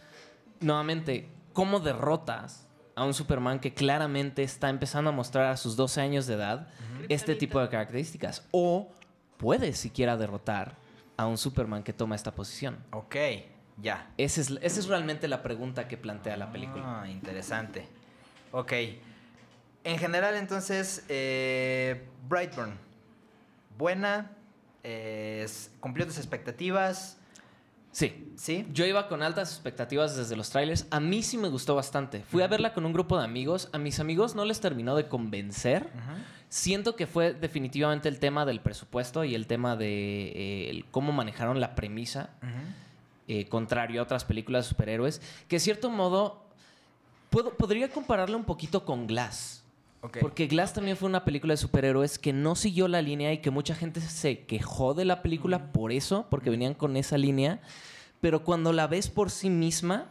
[0.60, 6.01] nuevamente, ¿cómo derrotas a un Superman que claramente está empezando a mostrar a sus 12
[6.01, 6.67] años de edad
[7.10, 8.45] este tipo de características?
[8.51, 8.89] ¿O
[9.41, 10.75] puedes siquiera derrotar
[11.17, 12.77] a un Superman que toma esta posición?
[12.91, 13.15] Ok,
[13.82, 14.12] ya.
[14.17, 17.01] Esa es, esa es realmente la pregunta que plantea la película.
[17.01, 17.88] Ah, interesante.
[18.51, 18.71] Ok.
[19.84, 22.77] En general, entonces, eh, Brightburn.
[23.77, 24.32] Buena.
[24.84, 25.47] eh,
[25.80, 27.17] cumplió tus expectativas.
[27.91, 28.27] Sí.
[28.36, 28.65] ¿Sí?
[28.73, 30.88] Yo iba con altas expectativas desde los trailers.
[30.91, 32.21] A mí sí me gustó bastante.
[32.23, 33.69] Fui a verla con un grupo de amigos.
[33.73, 35.89] A mis amigos no les terminó de convencer.
[36.49, 41.12] Siento que fue definitivamente el tema del presupuesto y el tema de eh, el cómo
[41.12, 42.32] manejaron la premisa,
[43.27, 46.43] eh, contrario a otras películas de superhéroes, que de cierto modo
[47.30, 49.61] puedo- podría compararla un poquito con Glass.
[50.01, 50.17] Ok.
[50.19, 53.51] Porque Glass también fue una película de superhéroes que no siguió la línea y que
[53.51, 57.61] mucha gente se quejó de la película por eso, porque venían con esa línea.
[58.19, 60.09] Pero cuando la ves por sí misma,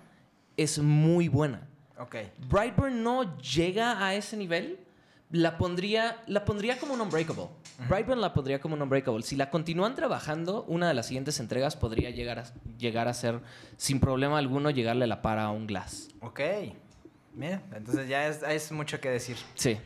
[0.57, 1.69] es muy buena.
[1.99, 2.17] Ok.
[2.49, 4.79] Brightburn no llega a ese nivel.
[5.31, 7.47] La pondría, la pondría como un Unbreakable.
[7.89, 9.23] Brightburn la pondría como un Unbreakable.
[9.23, 12.45] Si la continúan trabajando, una de las siguientes entregas podría llegar a,
[12.79, 13.41] llegar a ser,
[13.77, 16.09] sin problema alguno, llegarle la para a un Glass.
[16.21, 16.41] Ok.
[17.35, 19.37] Mira, entonces ya es, es mucho que decir.
[19.55, 19.79] Sí.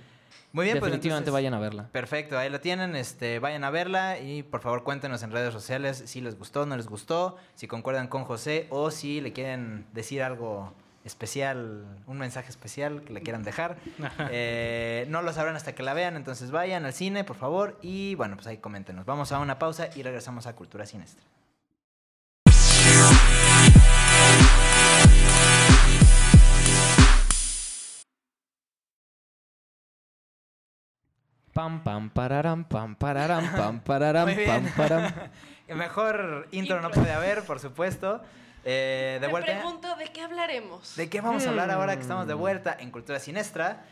[0.53, 1.89] Muy bien, pues Definitivamente entonces- vayan a verla.
[1.91, 6.03] Perfecto, ahí lo tienen, este, vayan a verla y por favor cuéntenos en redes sociales
[6.07, 10.23] si les gustó, no les gustó, si concuerdan con José o si le quieren decir
[10.23, 10.73] algo
[11.05, 13.77] especial, un mensaje especial que le quieran dejar.
[14.31, 18.15] Eh, no lo sabrán hasta que la vean, entonces vayan al cine, por favor, y
[18.15, 19.05] bueno, pues ahí coméntenos.
[19.05, 21.23] Vamos a una pausa y regresamos a Cultura Sinestra.
[31.55, 35.13] Pam, pam, pararam, pam, pararam, pam, pararam, pam, param.
[35.69, 38.21] El mejor intro no puede haber, por supuesto.
[38.65, 39.53] Eh, de Me vuelta.
[39.53, 40.97] pregunto de qué hablaremos.
[40.97, 43.85] ¿De qué vamos a hablar ahora que estamos de vuelta en Cultura Sinestra?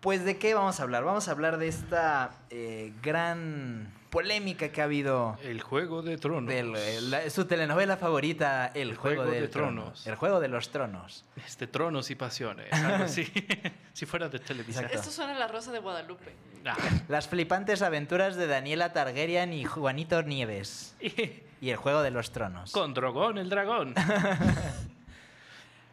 [0.00, 1.04] Pues de qué vamos a hablar?
[1.04, 6.50] Vamos a hablar de esta eh, gran polémica que ha habido El juego de tronos.
[6.50, 9.82] de su telenovela favorita, El, El Juego, Juego del de Trono.
[9.82, 10.06] Tronos.
[10.06, 11.24] El Juego de los Tronos.
[11.46, 12.72] Este, tronos y pasiones.
[12.72, 13.24] Algo así.
[13.92, 14.84] si fuera de televisión.
[14.84, 15.00] Exacto.
[15.00, 16.34] Esto suena a la Rosa de Guadalupe.
[16.64, 16.76] Ah.
[17.08, 20.94] Las flipantes aventuras de Daniela Targaryen y Juanito Nieves.
[21.60, 22.70] Y El Juego de los Tronos.
[22.70, 23.92] Con Dragón, el dragón.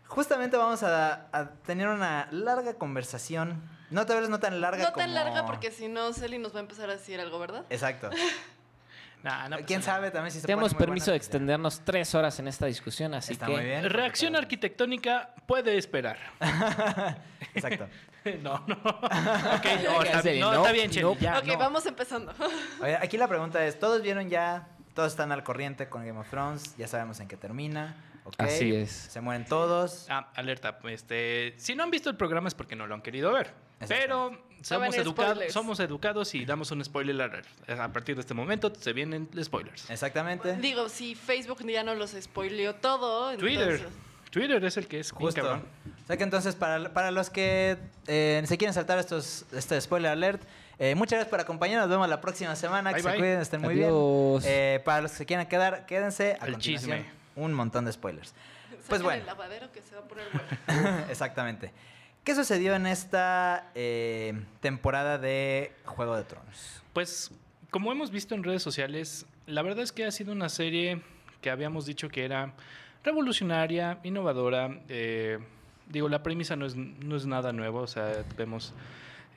[0.07, 3.63] Justamente vamos a, a tener una larga conversación.
[3.89, 5.05] No tal vez no tan larga No como...
[5.05, 7.65] tan larga porque si no, Celi nos va a empezar a decir algo, ¿verdad?
[7.69, 8.09] Exacto.
[9.23, 9.97] Nah, no ¿Quién pasa nada.
[10.01, 11.15] sabe también si se Tenemos permiso buena, de pues ya.
[11.15, 13.53] extendernos tres horas en esta discusión, así Está que...
[13.53, 13.89] muy bien.
[13.89, 16.19] Reacción arquitectónica puede esperar.
[17.55, 17.87] Exacto.
[18.43, 18.75] no, no.
[18.75, 21.17] Ok, no, está, Celi, bien, no, no, está bien, no.
[21.17, 21.57] ya, ok, no.
[21.57, 22.35] vamos empezando.
[22.79, 24.67] Oye, aquí la pregunta es, ¿todos vieron ya?
[24.93, 26.77] ¿Todos están al corriente con Game of Thrones?
[26.77, 27.95] ¿Ya sabemos en qué termina?
[28.25, 28.35] ¿ok?
[28.37, 28.91] Así es.
[28.91, 30.05] ¿Se mueren todos?
[30.07, 30.77] Ah, alerta.
[30.83, 33.53] Este, si no han visto el programa es porque no lo han querido ver.
[33.87, 37.47] Pero somos, educados, somos educados y damos un spoiler alert.
[37.69, 39.89] A partir de este momento se vienen spoilers.
[39.89, 40.55] Exactamente.
[40.57, 43.69] Digo, si Facebook ya no los spoileó todo, Twitter.
[43.75, 43.99] entonces-
[44.31, 45.41] Twitter es el que es Justo.
[45.41, 45.65] cabrón.
[46.03, 50.11] O sea que entonces, para, para los que eh, se quieren saltar estos, este spoiler
[50.11, 50.43] alert,
[50.77, 51.87] eh, muchas gracias por acompañarnos.
[51.87, 52.89] Nos vemos la próxima semana.
[52.93, 53.17] Que Bye, se bye.
[53.17, 54.43] cuiden, estén muy Adiós.
[54.43, 54.53] bien.
[54.53, 56.37] Eh, para los que se quieran quedar, quédense.
[56.41, 57.05] A El continuación, chisme.
[57.37, 58.33] Un montón de spoilers.
[58.89, 59.21] Pues bueno.
[59.21, 60.25] el lavadero que se va a poner
[60.67, 61.05] bueno.
[61.09, 61.71] Exactamente.
[62.25, 66.81] ¿Qué sucedió en esta eh, temporada de Juego de Tronos?
[66.91, 67.29] Pues,
[67.69, 71.03] como hemos visto en redes sociales, la verdad es que ha sido una serie
[71.41, 72.53] que habíamos dicho que era
[73.03, 74.81] revolucionaria, innovadora.
[74.89, 75.37] eh,
[75.87, 78.73] digo, la premisa no es, no es nada nuevo, o sea, vemos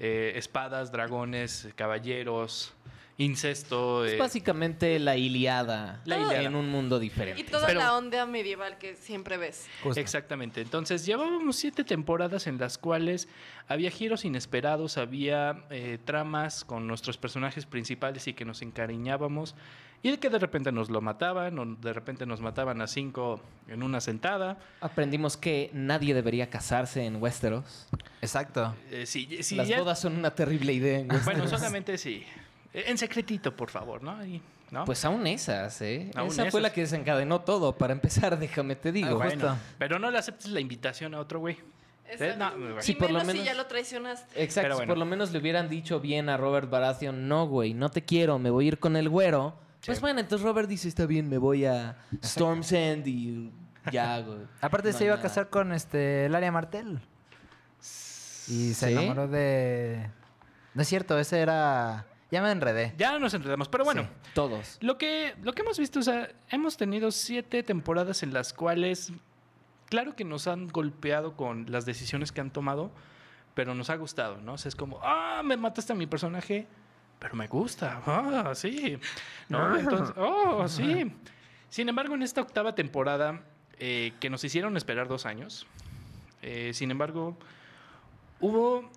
[0.01, 2.73] eh, espadas, dragones, caballeros,
[3.19, 4.05] incesto.
[4.05, 7.41] Es eh, básicamente la Iliada, La en un mundo diferente.
[7.41, 9.67] Y toda Pero- la onda medieval que siempre ves.
[9.97, 10.61] Exactamente.
[10.61, 13.29] Entonces, llevábamos siete temporadas en las cuales
[13.67, 19.55] había giros inesperados, había eh, tramas con nuestros personajes principales y que nos encariñábamos.
[20.01, 23.41] Y de que de repente nos lo mataban, o de repente nos mataban a cinco
[23.67, 24.57] en una sentada.
[24.81, 27.89] Aprendimos que nadie debería casarse en Westeros.
[28.23, 28.77] Exacto.
[28.93, 31.25] Eh, sí, sí, Las ya- bodas son una terrible idea en Westeros.
[31.25, 32.25] Bueno, solamente sí.
[32.79, 34.25] Eh, En secretito, por favor, ¿no?
[34.25, 34.85] Y- ¿no?
[34.85, 36.11] Pues aún esas, ¿eh?
[36.15, 37.77] Aún Esa fue la que desencadenó todo.
[37.77, 39.09] Para empezar, déjame te digo.
[39.21, 41.57] Ah, Bueno, pero no le aceptes la invitación a otro güey.
[42.11, 42.39] Exacto.
[42.39, 42.83] no, bueno.
[42.83, 44.43] Sí, por lo menos si menos- ya lo traicionaste.
[44.43, 47.91] Exacto, si por lo menos le hubieran dicho bien a Robert Baratheon, no, güey, no
[47.91, 49.55] te quiero, me voy a ir con el güero.
[49.85, 53.51] Pues bueno, entonces Robert dice, está bien, me voy a Storm's End y
[53.93, 54.39] ya, güey.
[54.61, 56.99] Aparte No se iba a casar con este Laria Martel.
[58.49, 58.93] Y se ¿Sí?
[58.93, 60.09] enamoró de...
[60.75, 62.07] No es cierto, ese era...
[62.31, 62.95] Ya me enredé.
[62.99, 64.03] Ya nos enredamos, pero bueno.
[64.03, 64.31] Sí.
[64.35, 64.79] Todos.
[64.81, 69.13] Lo que, lo que hemos visto, o sea, hemos tenido siete temporadas en las cuales,
[69.87, 72.91] claro que nos han golpeado con las decisiones que han tomado,
[73.55, 74.55] pero nos ha gustado, ¿no?
[74.55, 76.67] O sea, es como, ah, me mataste a mi personaje,
[77.19, 78.99] pero me gusta, ah, sí,
[79.49, 79.77] ¿no?
[79.77, 81.11] Entonces, oh, sí.
[81.71, 83.43] Sin embargo, en esta octava temporada,
[83.79, 85.67] eh, que nos hicieron esperar dos años,
[86.43, 87.37] eh, sin embargo,
[88.41, 88.91] hubo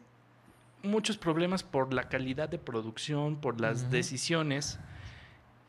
[0.84, 4.80] muchos problemas por la calidad de producción, por las decisiones.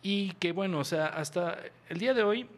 [0.02, 2.48] Y que bueno, o sea, hasta el día de hoy,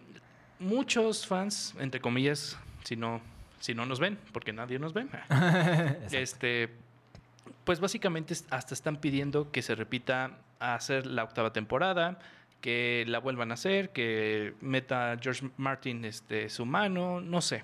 [0.59, 3.21] muchos fans, entre comillas, si no,
[3.61, 5.07] si no nos ven, porque nadie nos ve,
[6.11, 6.71] este,
[7.64, 12.19] pues básicamente hasta están pidiendo que se repita a hacer la octava temporada,
[12.61, 17.62] que la vuelvan a hacer, que meta George Martin este, su mano, no sé.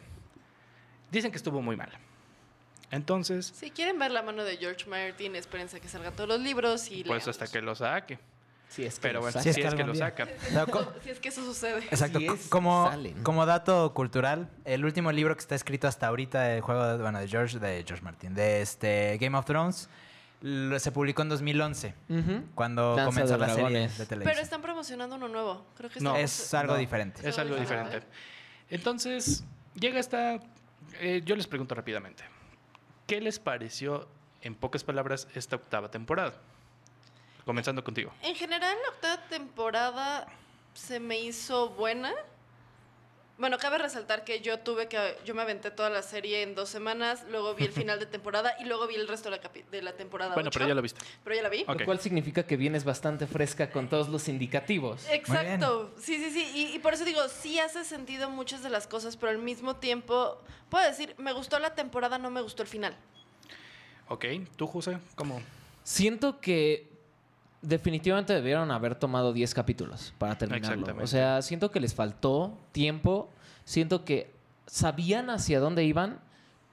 [1.10, 1.90] Dicen que estuvo muy mal.
[2.90, 6.40] Entonces, Si quieren ver la mano de George Martin, espérense a que salgan todos los
[6.40, 8.18] libros y pues hasta que lo saque.
[8.68, 10.28] Sí, es que Pero lo bueno, si es, que lo saca.
[10.52, 10.64] No,
[11.02, 11.78] Si es que eso sucede.
[11.90, 12.20] Exacto.
[12.20, 13.20] Si es, como, salen.
[13.24, 17.18] como dato cultural, el último libro que está escrito hasta ahorita del juego de, bueno,
[17.18, 19.88] de George, de George Martin, de este Game of Thrones,
[20.42, 22.44] lo- se publicó en 2011, Ujú.
[22.54, 24.42] cuando Danza comenzó la serie de Pero televisión.
[24.44, 25.66] están promocionando uno nuevo.
[25.76, 26.10] Creo que No.
[26.16, 26.78] está- es algo No.
[26.78, 27.28] diferente.
[27.28, 28.02] Es algo diferente.
[28.68, 29.42] Entonces,
[29.74, 30.38] llega esta...
[31.00, 32.22] eh, yo les pregunto rápidamente.
[33.10, 34.06] ¿Qué les pareció,
[34.40, 36.34] en pocas palabras, esta octava temporada?
[37.44, 38.12] Comenzando contigo.
[38.22, 40.28] En general, la octava temporada
[40.74, 42.12] se me hizo buena.
[43.40, 45.16] Bueno, cabe resaltar que yo tuve que.
[45.24, 48.54] Yo me aventé toda la serie en dos semanas, luego vi el final de temporada
[48.60, 50.34] y luego vi el resto de la, capi- de la temporada.
[50.34, 51.00] Bueno, pero ya lo viste.
[51.24, 51.62] Pero ya la vi.
[51.66, 51.78] Ok.
[51.80, 55.08] Lo cual significa que vienes bastante fresca con todos los indicativos.
[55.08, 56.52] Exacto, sí, sí, sí.
[56.54, 59.76] Y, y por eso digo, sí hace sentido muchas de las cosas, pero al mismo
[59.76, 60.36] tiempo,
[60.68, 62.94] puedo decir, me gustó la temporada, no me gustó el final.
[64.08, 64.26] Ok,
[64.56, 65.40] tú, José, ¿cómo?
[65.82, 66.89] Siento que
[67.62, 70.86] definitivamente debieron haber tomado 10 capítulos para terminarlo.
[71.02, 73.30] O sea, siento que les faltó tiempo,
[73.64, 74.32] siento que
[74.66, 76.18] sabían hacia dónde iban,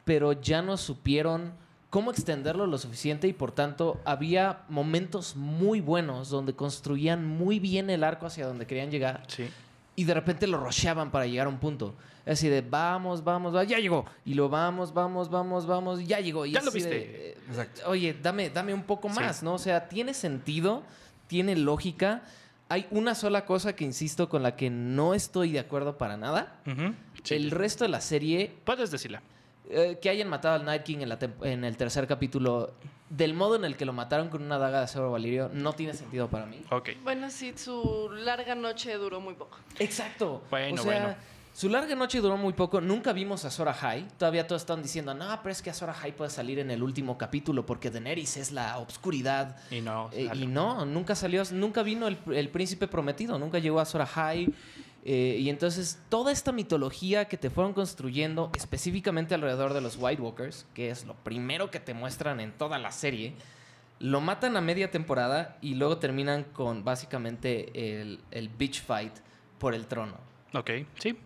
[0.05, 1.53] pero ya no supieron
[1.89, 7.89] cómo extenderlo lo suficiente y por tanto había momentos muy buenos donde construían muy bien
[7.89, 9.49] el arco hacia donde querían llegar Sí.
[9.97, 11.95] Y de repente lo rusheaban para llegar a un punto.
[12.25, 14.05] Así de vamos, vamos, va- ya llegó.
[14.25, 16.45] Y lo vamos, vamos, vamos, vamos, ya llegó.
[16.45, 17.29] Y Ya lo de, viste.
[17.31, 19.55] eh, Oye, dame, dame un poco más, ¿no?
[19.55, 20.83] O sea, tiene sentido,
[21.27, 22.21] tiene lógica.
[22.69, 26.57] Hay una sola cosa que insisto con la que no estoy de acuerdo para nada.
[27.23, 27.33] Sí.
[27.35, 29.21] El resto de la serie, Puedes decirla.
[29.69, 32.73] Eh, que hayan matado al Night King en, la en el tercer capítulo,
[33.09, 35.93] del modo en el que lo mataron con una daga de acero Valirio, no tiene
[35.93, 36.61] sentido para mí.
[36.71, 36.89] Ok.
[37.03, 39.57] Bueno, sí, su larga noche duró muy poco.
[39.79, 40.43] Exacto.
[40.49, 41.15] Bueno, o sea, bueno.
[41.57, 42.81] Su larga noche duró muy poco.
[42.81, 44.07] Nunca vimos a Sora High.
[44.19, 46.83] Todavía todos están diciendo, no, pero es que a Sora High puede salir en el
[46.83, 49.57] último capítulo porque Daenerys es la obscuridad.
[49.71, 50.11] Y no.
[50.13, 54.05] Eh, y no, nunca salió, nunca vino el, el príncipe prometido, nunca llegó a Sora
[54.05, 54.53] High.
[55.05, 60.21] Eh, y entonces toda esta mitología que te fueron construyendo específicamente alrededor de los White
[60.21, 63.33] Walkers, que es lo primero que te muestran en toda la serie,
[63.99, 69.13] lo matan a media temporada y luego terminan con básicamente el, el bitch fight
[69.59, 70.17] por el trono.
[70.53, 71.17] Ok, sí.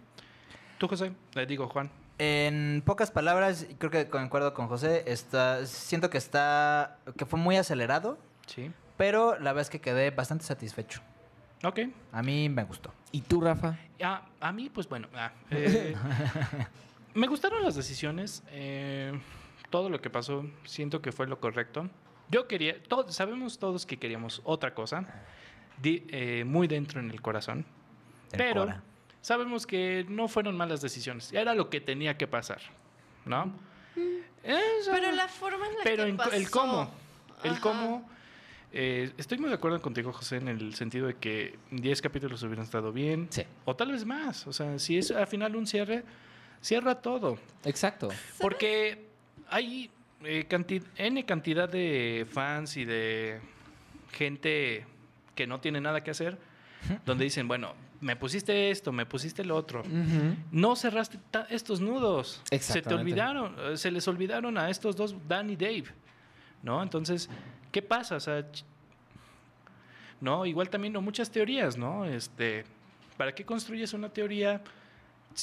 [0.78, 1.12] Tú, José.
[1.34, 1.90] Le digo, Juan.
[2.18, 7.40] En pocas palabras, y creo que concuerdo con José, está, siento que está, que fue
[7.40, 8.72] muy acelerado, Sí.
[8.96, 11.02] pero la verdad es que quedé bastante satisfecho.
[11.64, 11.80] Ok.
[12.12, 12.94] A mí me gustó.
[13.12, 13.78] ¿Y tú, Rafa?
[14.04, 15.08] Ah, a mí, pues bueno.
[15.16, 15.96] ah, eh,
[17.14, 18.44] me gustaron las decisiones.
[18.50, 19.20] eh,
[19.70, 21.90] todo lo que pasó, siento que fue lo correcto.
[22.30, 25.06] Yo quería, todos, sabemos todos que queríamos otra cosa,
[25.82, 27.66] di- eh, muy dentro en el corazón,
[28.34, 28.84] El pero Cora.
[29.22, 31.32] sabemos que no fueron malas decisiones.
[31.32, 32.60] Era lo que tenía que pasar,
[33.26, 33.54] ¿no?
[34.44, 36.32] Eso- Pero la forma en la pero que en- pasó.
[36.32, 36.92] el cómo,
[37.44, 37.62] el Ajá.
[37.62, 38.10] cómo.
[38.74, 42.66] Eh, estoy muy de acuerdo contigo, José, en el sentido de que 10 capítulos hubieran
[42.66, 43.28] estado bien.
[43.30, 43.44] Sí.
[43.66, 44.48] O tal vez más.
[44.48, 46.04] O sea, si es al final un cierre,
[46.62, 47.38] cierra todo.
[47.66, 48.10] Exacto.
[48.40, 49.08] Porque
[49.50, 49.92] hay
[50.24, 50.48] eh,
[50.98, 53.42] N cantidad de fans y de
[54.12, 54.86] gente
[55.36, 56.38] que no tiene nada que hacer,
[57.06, 59.84] donde dicen, bueno, me pusiste esto, me pusiste lo otro.
[60.52, 62.42] No cerraste estos nudos.
[62.60, 65.86] Se te olvidaron, eh, se les olvidaron a estos dos, Dan y Dave.
[66.64, 66.82] ¿No?
[66.84, 67.30] Entonces,
[67.72, 68.16] ¿qué pasa?
[68.16, 68.64] O sea, ch-
[70.20, 72.06] no, igual también no muchas teorías, ¿no?
[72.06, 72.64] Este,
[73.18, 74.62] ¿para qué construyes una teoría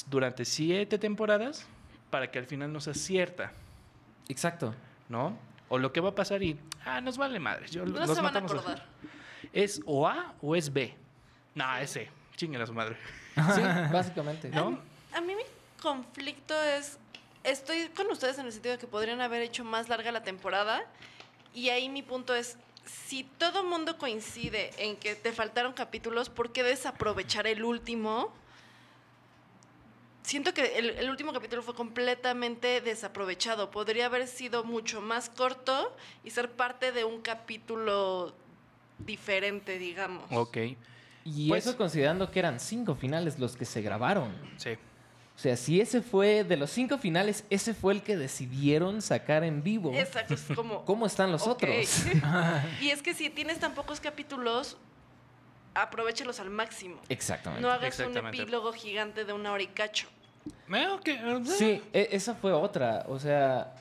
[0.09, 1.67] durante siete temporadas
[2.09, 3.51] para que al final no sea cierta,
[4.27, 4.73] Exacto.
[5.09, 5.37] ¿no?
[5.69, 7.71] O lo que va a pasar y, ah, nos vale madres.
[7.71, 8.85] Yo, No los se van a acordar.
[9.53, 10.95] ¿Es o A o es B?
[11.55, 12.09] No, es C.
[12.35, 12.95] Chinguen a su madre.
[13.55, 13.61] Sí,
[13.93, 14.49] básicamente.
[14.49, 14.79] ¿No?
[15.13, 15.43] A mí mi
[15.81, 16.97] conflicto es,
[17.43, 20.81] estoy con ustedes en el sentido de que podrían haber hecho más larga la temporada
[21.53, 26.51] y ahí mi punto es, si todo mundo coincide en que te faltaron capítulos, ¿por
[26.51, 28.33] qué desaprovechar el último?
[30.23, 33.71] Siento que el, el último capítulo fue completamente desaprovechado.
[33.71, 38.33] Podría haber sido mucho más corto y ser parte de un capítulo
[38.99, 40.25] diferente, digamos.
[40.31, 40.57] Ok.
[41.25, 44.35] Y Pues- eso considerando que eran cinco finales los que se grabaron.
[44.57, 44.77] Sí.
[45.39, 49.45] O sea, si ese fue de los cinco finales, ese fue el que decidieron sacar
[49.45, 49.93] en vivo.
[49.95, 50.83] Exacto, es como...
[50.85, 51.71] ¿Cómo están los otros?
[52.81, 54.75] y es que si tienes tan pocos capítulos,
[55.73, 56.99] aprovechalos al máximo.
[57.07, 57.61] Exactamente.
[57.61, 60.09] No hagas un epílogo gigante de una hora y cacho.
[60.73, 63.05] Eh, eh, Sí, e- esa fue otra.
[63.07, 63.73] O sea,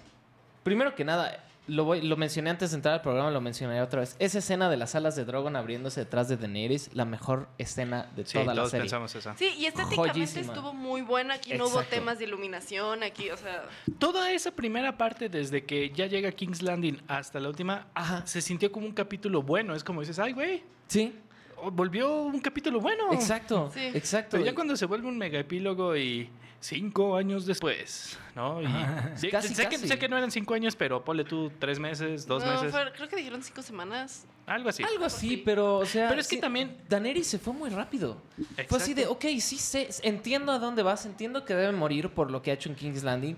[0.62, 4.00] primero que nada, lo, voy- lo mencioné antes de entrar al programa, lo mencionaré otra
[4.00, 4.16] vez.
[4.18, 8.24] Esa escena de las alas de Drogon abriéndose detrás de Daenerys, la mejor escena de
[8.26, 8.82] Sí, toda la todos serie.
[8.84, 9.32] pensamos eso.
[9.36, 10.52] Sí, y estéticamente Joyísima.
[10.54, 11.34] estuvo muy buena.
[11.34, 13.64] Aquí no hubo temas de iluminación, aquí, o sea...
[13.98, 18.26] Toda esa primera parte, desde que ya llega King's Landing hasta la última, Ajá.
[18.26, 19.74] se sintió como un capítulo bueno.
[19.74, 21.14] Es como dices, ay, güey, Sí,
[21.72, 23.12] volvió un capítulo bueno.
[23.12, 23.70] exacto.
[23.74, 23.80] Sí.
[23.94, 24.30] Exacto.
[24.32, 26.30] Pero ya cuando se vuelve un mega epílogo y
[26.61, 28.61] cinco años después, ¿no?
[28.61, 28.66] Y,
[29.14, 29.88] sí, Casi, sé, Que, casi.
[29.88, 32.92] sé que no eran cinco años, pero ponle tú tres meses, dos no, meses, fue-
[32.92, 34.26] creo que dijeron cinco semanas.
[34.46, 34.82] algo así.
[34.82, 35.42] Algo así, Sí.
[35.44, 36.09] pero, o sea.
[36.09, 38.20] Pero es que sí, también- Daenerys se fue muy rápido.
[38.66, 39.28] Fue así de, Exacto.
[39.28, 42.54] ok, sí sé, entiendo a dónde vas, entiendo que debe morir por lo que ha
[42.54, 43.36] hecho en King's Landing.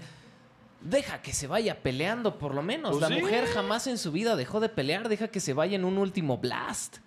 [0.83, 2.93] Deja que se vaya peleando, por lo menos.
[2.93, 3.21] Pues la sí.
[3.23, 6.39] mujer jamás en su vida dejó de pelear, deja que se vaya en un último
[6.39, 6.99] blast.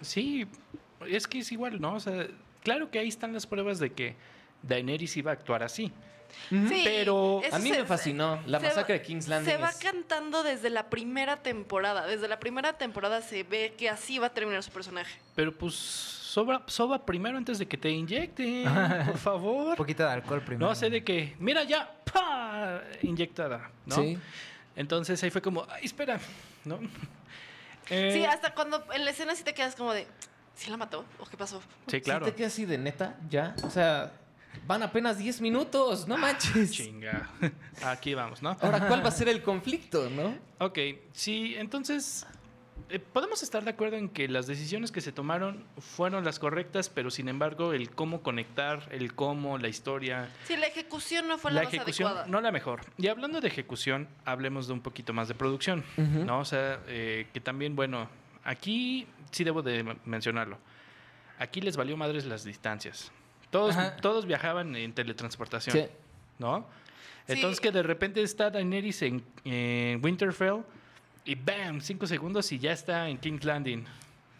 [0.00, 0.46] Sí,
[1.08, 1.94] es que es igual, ¿no?
[1.94, 2.26] O sea,
[2.62, 4.14] claro que ahí están las pruebas de que
[4.62, 5.92] Daenerys iba a actuar así.
[6.48, 9.52] Sí, Pero a mí se- me fascinó la masacre va- de King's Landing.
[9.52, 12.06] Se va es- cantando desde la primera temporada.
[12.06, 15.14] Desde la primera temporada se ve que así va a terminar su personaje.
[15.34, 18.64] Pero pues soba, soba primero antes de que te inyecten,
[19.06, 19.68] por favor.
[19.70, 20.66] Un poquito de alcohol primero.
[20.68, 22.80] No sé de que, mira ya, ¡pa!
[23.02, 23.96] inyectada, ¿no?
[23.96, 24.18] Sí.
[24.74, 26.18] Entonces ahí fue como, ay, espera,
[26.64, 26.78] ¿no?
[27.90, 30.06] Eh, Sí, hasta cuando en la escena sí te quedas como de,
[30.56, 31.04] ¿sí la mató?
[31.18, 31.60] ¿O qué pasó?
[31.88, 32.24] sí, claro.
[32.24, 33.54] Sí te quedas así de neta, ya.
[33.64, 34.12] O sea,
[34.66, 36.70] van apenas 10 minutos, no manches.
[36.72, 37.28] Chinga.
[37.84, 38.56] Aquí vamos, ¿no?
[38.60, 40.36] Ahora, ¿cuál va a ser el conflicto, no?
[40.58, 40.78] Ok,
[41.12, 42.26] sí, entonces
[42.88, 46.88] eh, podemos estar de acuerdo en que las decisiones que se tomaron fueron las correctas,
[46.88, 51.50] pero sin embargo el cómo conectar, el cómo, la historia, Sí, la ejecución no fue
[51.50, 52.28] la, la más ejecución, adecuada.
[52.28, 52.82] no la mejor.
[52.98, 55.84] Y hablando de ejecución, hablemos de un poquito más de producción.
[55.96, 56.38] ¿no?
[56.40, 58.08] O sea, eh, que también, bueno,
[58.44, 60.58] aquí sí debo de men- mencionarlo.
[61.38, 63.10] Aquí les valió madres las distancias.
[63.52, 63.94] Todos, Ajá.
[63.96, 65.84] todos viajaban en teletransportación, Sí.
[66.40, 66.66] ¿no?
[67.26, 67.34] Sí.
[67.34, 70.62] Entonces que de repente está Daenerys en, en Winterfell
[71.24, 71.80] y ¡bam!
[71.80, 73.84] Cinco segundos y ya está en King's Landing,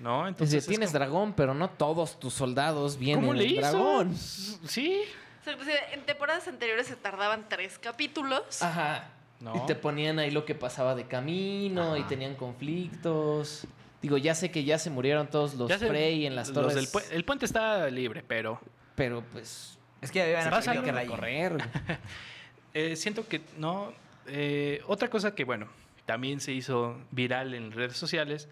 [0.00, 0.24] ¿no?
[0.24, 3.50] Es Entonces decir, tienes como, dragón, pero no todos tus soldados vienen ¿Cómo le en
[3.52, 3.60] hizo?
[3.60, 4.16] dragón.
[4.16, 5.02] Sí.
[5.42, 8.62] O sea, en temporadas anteriores se tardaban tres capítulos.
[8.62, 9.10] Ajá.
[9.40, 9.54] No.
[9.56, 13.66] Y te ponían ahí lo que pasaba de camino y tenían conflictos.
[14.00, 16.74] Digo, ya sé que ya se murieron todos los Frey en las los torres.
[16.92, 18.60] del el puente está libre, pero
[18.94, 19.78] Pero pues.
[20.00, 21.52] Es que habían Vas a que Pásalo la a correr.
[22.74, 23.92] Eh, siento que no.
[24.26, 25.68] eh, otra cosa que, bueno,
[26.06, 28.48] también se hizo viral en redes sociales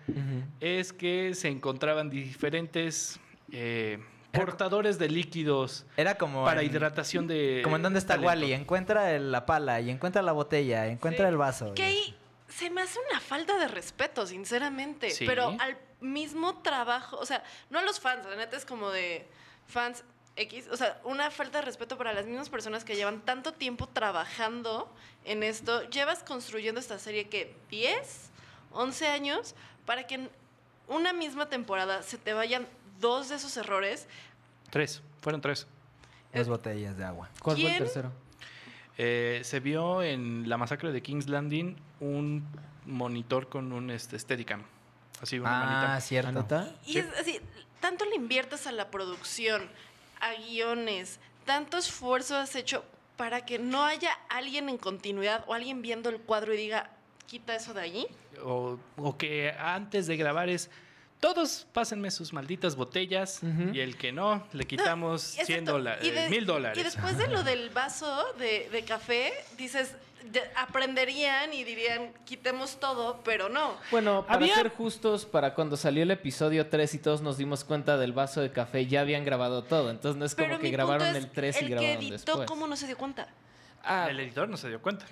[0.61, 3.19] es que se encontraban diferentes
[3.51, 3.99] eh,
[4.31, 6.45] portadores de líquidos Era como.
[6.45, 7.61] para en- hidratación de.
[7.65, 8.29] Como en dónde está talento.
[8.29, 8.53] Wally.
[8.53, 11.31] Encuentra el- la pala y encuentra la botella, encuentra Sí.
[11.31, 11.75] el vaso.
[11.75, 12.15] Que ahí
[12.47, 15.09] se me hace una falta de respeto, sinceramente.
[15.11, 15.25] Sí.
[15.27, 19.27] Pero al mismo trabajo, o sea, no a los fans, la neta es como de
[19.67, 20.05] fans
[20.37, 23.87] X, o sea, una falta de respeto para las mismas personas que llevan tanto tiempo
[23.89, 24.93] trabajando
[25.25, 25.89] en esto.
[25.91, 28.31] Llevas construyendo esta serie que 10,
[28.73, 29.55] 11 años
[29.87, 30.31] para que en
[30.89, 32.67] una misma temporada se te vayan
[33.01, 34.07] dos de esos errores.
[34.71, 35.67] Tres, fueron tres.
[36.33, 37.29] Dos botellas de agua.
[37.43, 38.13] ¿Cuál fue el tercero?
[38.99, 42.47] Eh, se vio en la masacre de King's Landing un
[42.87, 44.63] monitor con un este, Steadicam.
[45.21, 46.01] Así, una Ah, manita.
[46.01, 46.47] cierto.
[46.87, 46.99] Y Sí.
[46.99, 47.41] es así,
[47.81, 49.69] tanto le inviertes a la producción,
[50.21, 52.85] a guiones, tanto esfuerzo has hecho
[53.17, 56.91] para que no haya alguien en continuidad o alguien viendo el cuadro y diga,
[57.27, 58.07] quita eso de allí.
[58.43, 60.71] O, o que antes de grabar es.
[61.21, 63.43] Todos pásenme sus malditas botellas
[63.75, 65.73] y el que no, le quitamos 100 Exacto.
[65.73, 66.79] dólares, mil dólares.
[66.79, 69.95] Y después de lo del vaso de, de café, dices,
[70.57, 73.75] aprenderían y dirían, quitemos todo, pero no.
[73.91, 77.65] Bueno, para Había- ser justos, para cuando salió el episodio 3 y todos nos dimos
[77.65, 79.91] cuenta del vaso de café, ya habían grabado todo.
[79.91, 82.49] Entonces no es como Pero que grabaron el 3 y el que grabaron editó, después.
[82.49, 83.29] ¿cómo no se dio cuenta?
[83.83, 85.07] Ah, El editor no se dio cuenta.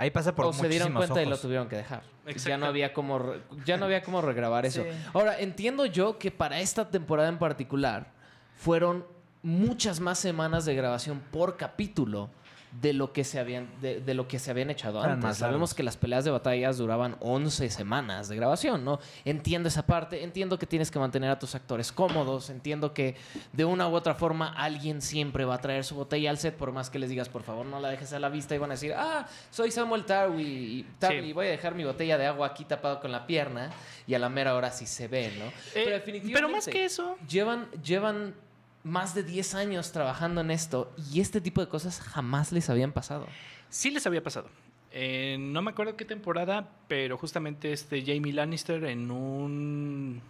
[0.00, 2.02] Ahí pasa por o se dieron cuenta y lo tuvieron que dejar.
[2.46, 4.82] Ya no había como re- ya no había como regrabar eso.
[4.84, 4.88] Sí.
[5.12, 8.06] Ahora, entiendo yo que para esta temporada en particular
[8.56, 9.04] fueron
[9.42, 12.30] muchas más semanas de grabación por capítulo
[12.72, 15.36] de lo que se habían de, de lo que se habían echado antes.
[15.38, 19.00] Sabemos que las peleas de batallas duraban 11 semanas de grabación, ¿no?
[19.24, 23.16] Entiendo esa parte, entiendo que tienes que mantener a tus actores cómodos, entiendo que
[23.52, 26.72] de una u otra forma alguien siempre va a traer su botella al set por
[26.72, 28.74] más que les digas, por favor, no la dejes a la vista y van a
[28.74, 31.32] decir, "Ah, soy Samuel Tarly y, Tarly, Sí.
[31.32, 33.70] voy a dejar mi botella de agua aquí tapado con la pierna"
[34.06, 35.46] y a la mera hora sí se ve, ¿no?
[35.74, 36.02] Eh,
[36.32, 38.34] pero más que eso, llevan, llevan
[38.84, 42.92] más de 10 años trabajando en esto y este tipo de cosas jamás les habían
[42.92, 43.26] pasado.
[43.68, 44.48] sí les había pasado.
[44.90, 50.22] Eh, no me acuerdo qué temporada, pero justamente este Jamie Lannister en un...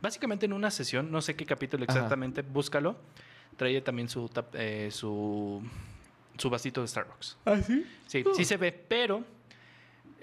[0.00, 1.92] Básicamente en una sesión, no sé qué capítulo Ajá.
[1.92, 2.96] exactamente, búscalo.
[3.56, 5.62] Traía también su, eh, su,
[6.38, 7.36] su vasito de Starbucks.
[7.44, 7.84] ¿Ah, sí?
[8.06, 9.22] Sí, sí se ve, pero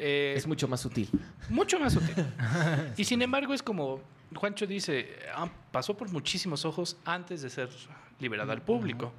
[0.01, 1.09] Eh, Es mucho más sutil.
[1.49, 2.15] mucho más útil.
[2.97, 4.01] y sin embargo, es como
[4.36, 7.69] Juancho dice, ah, pasó por muchísimos ojos antes de ser
[8.19, 9.11] liberada al público.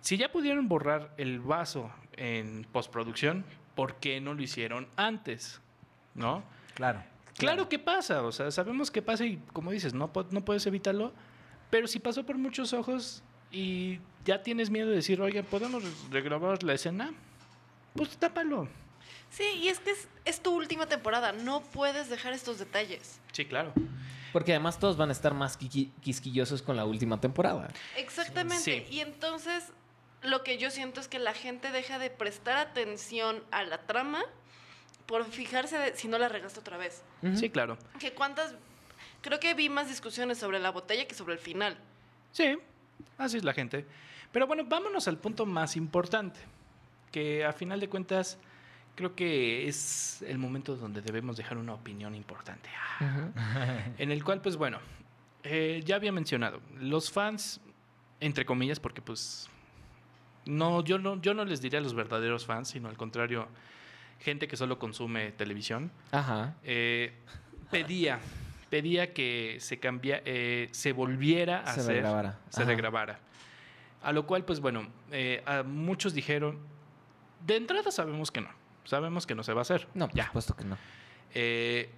[0.00, 5.60] Si ya pudieron borrar el vaso en postproducción, ¿por qué no lo hicieron antes?
[6.14, 6.42] ¿No?
[6.74, 7.02] Claro.
[7.36, 11.12] Claro que pasa, o sea, sabemos que pasa y como dices, no, no puedes evitarlo,
[11.70, 13.22] pero si pasó por muchos ojos
[13.52, 17.12] y ya tienes miedo de decir, oiga, ¿podemos regrabar la escena?
[17.94, 18.68] Pues tápalo.
[19.30, 21.32] Sí, y es que es, es tu última temporada.
[21.32, 23.20] No puedes dejar estos detalles.
[23.32, 23.72] Sí, claro.
[24.32, 27.68] Porque además todos van a estar más quisquillosos con la última temporada.
[27.96, 28.86] Exactamente.
[28.86, 28.94] Sí.
[28.94, 29.72] Y entonces
[30.22, 34.22] lo que yo siento es que la gente deja de prestar atención a la trama
[35.06, 37.02] por fijarse de si no la regaste otra vez.
[37.34, 37.78] Sí, claro.
[37.98, 38.54] Que cuántas...
[39.22, 41.78] Creo que vi más discusiones sobre la botella que sobre el final.
[42.32, 42.58] Sí,
[43.16, 43.86] así es la gente.
[44.32, 46.38] Pero bueno, vámonos al punto más importante,
[47.10, 48.38] que a final de cuentas
[48.98, 52.68] creo que es el momento donde debemos dejar una opinión importante.
[53.98, 54.80] En el cual, pues bueno,
[55.44, 57.60] eh, ya había mencionado, los fans,
[58.18, 59.48] entre comillas, porque pues
[60.46, 63.46] no yo, no, yo no les diría a los verdaderos fans, sino al contrario,
[64.18, 66.56] gente que solo consume televisión, Ajá.
[66.64, 67.12] eh,
[67.70, 68.18] pedía,
[68.68, 72.38] pedía que se cambia, eh, se volviera a Se hacer, regrabara.
[72.48, 72.70] se Ajá.
[72.70, 73.20] regrabara.
[74.02, 76.58] A lo cual, pues bueno, eh, a muchos dijeron,
[77.46, 78.48] de entrada sabemos que no,
[78.88, 79.86] sabemos que no se va a hacer.
[79.94, 80.26] No, por ya.
[80.26, 80.76] supuesto que no.
[81.34, 81.90] Eh,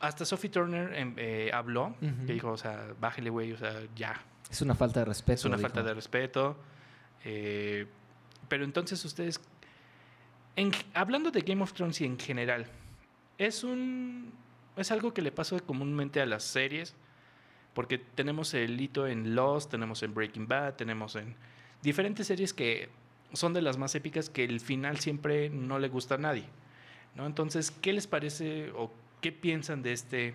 [0.00, 2.26] hasta Sophie Turner em, eh, habló, Ujú.
[2.26, 4.20] que dijo, o sea, bájele, güey, o sea, ya.
[4.50, 5.34] Es una falta de respeto.
[5.40, 5.68] Es una dijo.
[5.68, 6.56] falta de respeto.
[7.24, 7.86] eh,
[8.48, 9.40] pero entonces ustedes,
[10.56, 12.66] en- hablando de Game of Thrones y en general,
[13.38, 14.32] es un
[14.76, 16.94] es algo que le pasa comúnmente a las series,
[17.74, 21.34] porque tenemos el hito en Lost, tenemos en Breaking Bad, tenemos en
[21.82, 22.88] diferentes series que
[23.34, 26.44] son de las más épicas que el final siempre no le gusta a nadie.
[27.14, 27.26] ¿no?
[27.26, 30.34] Entonces, ¿qué les parece o qué piensan de este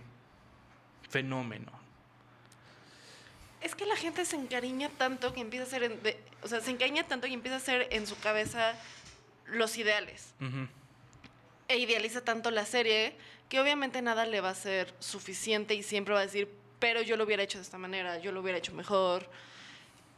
[1.10, 1.72] fenómeno?
[3.62, 5.84] Es que la gente se encariña tanto que empieza a ser...
[5.84, 8.76] en- de- o sea, se encariña tanto y empieza a hacer en su cabeza
[9.48, 10.34] los ideales.
[11.68, 13.16] E idealiza tanto la serie
[13.50, 17.18] que obviamente nada le va a ser suficiente y siempre va a decir, pero yo
[17.18, 19.28] lo hubiera hecho de esta manera, yo lo hubiera hecho mejor.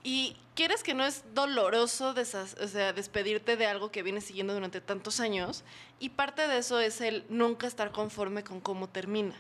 [0.04, 4.54] Y quieres que no es doloroso desas- o sea, despedirte de algo que vienes siguiendo
[4.54, 5.64] durante tantos años
[6.00, 9.36] y parte de eso es el nunca estar conforme con cómo termina.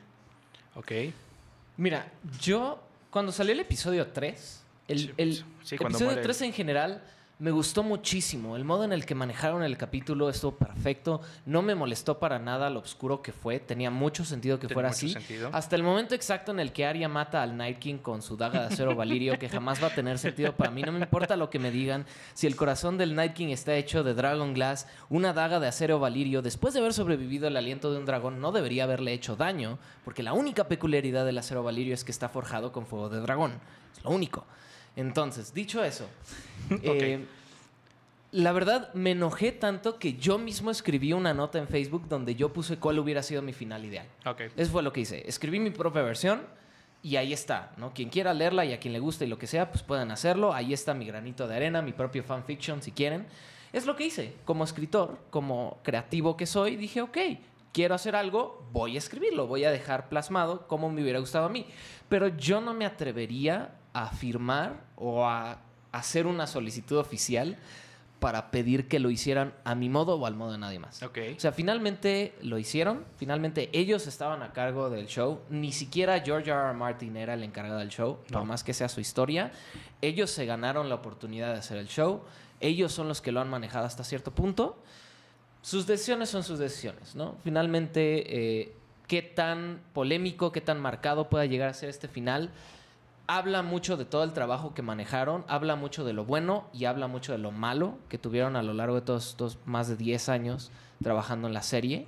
[0.75, 0.91] Ok.
[1.77, 6.53] Mira, yo cuando salió el episodio 3, el, Sí, el sí, episodio muere 3 en
[6.53, 7.03] general
[7.39, 8.57] me gustó muchísimo.
[8.57, 11.21] El modo en el que manejaron el capítulo estuvo perfecto.
[11.45, 13.61] No me molestó para nada lo oscuro que fue.
[13.61, 15.09] Tenía mucho sentido que fuera así.
[15.09, 15.49] sentido.
[15.53, 18.59] Hasta el momento exacto en el que Arya mata al Night King con su daga
[18.59, 20.81] de acero Valirio, que jamás va a tener sentido para mí.
[20.81, 22.05] No me importa lo que me digan.
[22.33, 25.97] Si el corazón del Night King está hecho de Dragon Glass, una daga de acero
[25.97, 29.79] Valirio, después de haber sobrevivido el aliento de un dragón, no debería haberle hecho daño,
[30.03, 33.61] porque la única peculiaridad del acero Valirio es que está forjado con fuego de dragón.
[33.95, 34.45] Es lo único.
[34.99, 36.07] Entonces, dicho eso,
[36.83, 37.25] eh,
[38.31, 42.51] la verdad me enojé tanto que yo mismo escribí una nota en Facebook donde yo
[42.51, 44.05] puse cuál hubiera sido mi final ideal.
[44.25, 44.41] Ok.
[44.57, 45.23] Eso fue lo que hice.
[45.27, 46.41] Escribí mi propia versión
[47.01, 47.93] y ahí está, ¿no?
[47.93, 50.53] Quien quiera leerla y a quien le guste y lo que sea, pues pueden hacerlo.
[50.53, 53.25] Ahí está mi granito de arena, mi propio fanfiction, si quieren.
[53.71, 54.33] Es lo que hice.
[54.43, 57.17] Como escritor, como creativo que soy, dije, ok,
[57.71, 61.49] quiero hacer algo, voy a escribirlo, voy a dejar plasmado como me hubiera gustado a
[61.49, 61.65] mí.
[62.09, 65.59] Pero yo no me atrevería a firmar o a
[65.91, 67.57] hacer una solicitud oficial
[68.19, 71.01] para pedir que lo hicieran a mi modo o al modo de nadie más.
[71.03, 71.17] Ok.
[71.37, 73.05] O sea, finalmente lo hicieron.
[73.15, 75.39] Finalmente ellos estaban a cargo del show.
[75.49, 76.59] Ni siquiera George R.
[76.59, 76.73] R.
[76.73, 78.45] Martin era el encargado del show, por No.
[78.45, 79.53] más que sea su historia.
[80.01, 82.21] Ellos se ganaron la oportunidad de hacer el show.
[82.59, 84.77] Ellos son los que lo han manejado hasta cierto punto.
[85.61, 87.37] Sus decisiones son sus decisiones, ¿no?
[87.41, 88.75] Finalmente, eh,
[89.07, 92.49] qué tan polémico, qué tan marcado pueda llegar a ser este final,
[93.29, 97.07] habla mucho de todo el trabajo que manejaron, habla mucho de lo bueno y habla
[97.07, 100.29] mucho de lo malo que tuvieron a lo largo de todos estos más de 10
[100.29, 100.71] años
[101.03, 102.07] trabajando en la serie.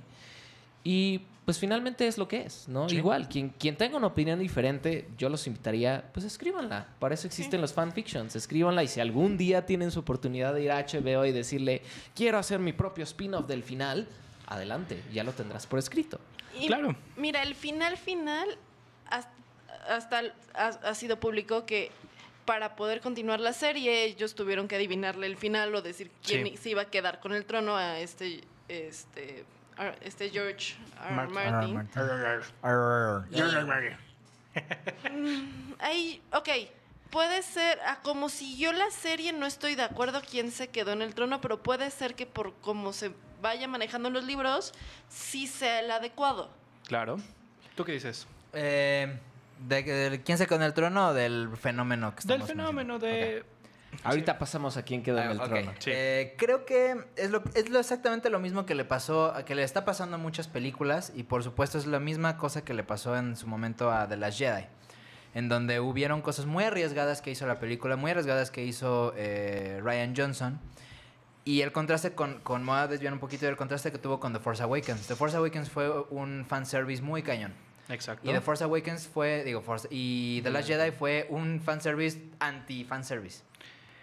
[0.82, 2.88] Y pues finalmente es lo que es, ¿no?
[2.88, 2.96] Sí.
[2.96, 6.88] Igual, quien, quien tenga una opinión diferente, yo los invitaría, pues escríbanla.
[6.98, 10.72] Para eso existen los fanfictions, escríbanla y si algún día tienen su oportunidad de ir
[10.72, 11.82] a HBO y decirle,
[12.16, 14.08] quiero hacer mi propio spin-off del final,
[14.48, 16.18] adelante, ya lo tendrás por escrito.
[16.60, 16.96] Y Claro.
[17.16, 18.48] Mira, el final final
[19.08, 19.41] hasta,
[19.88, 20.22] hasta
[20.54, 21.90] ha, ha sido público que
[22.44, 26.56] para poder continuar la serie ellos tuvieron que adivinarle el final o decir quién Sí.
[26.56, 29.44] se iba a quedar con el trono a este este
[29.76, 31.28] a este George R.
[31.28, 31.88] Martin.
[35.78, 36.48] Ahí, ok,
[37.10, 41.02] puede ser, a como siguió la serie, no estoy de acuerdo quién se quedó en
[41.02, 44.72] el trono, pero puede ser que por cómo se vaya manejando los libros
[45.08, 46.50] sí sea el adecuado.
[46.86, 47.18] Claro.
[47.76, 48.26] ¿Tú qué dices?
[48.52, 49.18] Eh,
[49.66, 52.94] de, de quién se quedó en el trono o del fenómeno que Del estamos fenómeno
[52.98, 53.06] mencionando?
[53.06, 53.44] de...
[54.04, 55.48] Ahorita pasamos a quién quedó en el Ah, ok.
[55.50, 55.72] trono.
[55.78, 55.90] Sí.
[55.92, 59.62] Eh, creo que es, lo, es lo exactamente lo mismo que le pasó, que le
[59.64, 63.16] está pasando a muchas películas y por supuesto es la misma cosa que le pasó
[63.16, 64.64] en su momento a The Last Jedi,
[65.34, 69.78] en donde hubieron cosas muy arriesgadas que hizo la película, muy arriesgadas que hizo eh,
[69.84, 70.58] Ryan Johnson
[71.44, 74.18] y el contraste con, con, me voy a desviar un poquito del contraste que tuvo
[74.20, 75.06] con The Force Awakens.
[75.06, 77.52] The Force Awakens fue un fanservice muy cañón.
[77.88, 78.28] Exacto.
[78.28, 83.42] Y The Force Awakens fue, digo, Force, y The Last Jedi fue un fanservice anti-fanservice.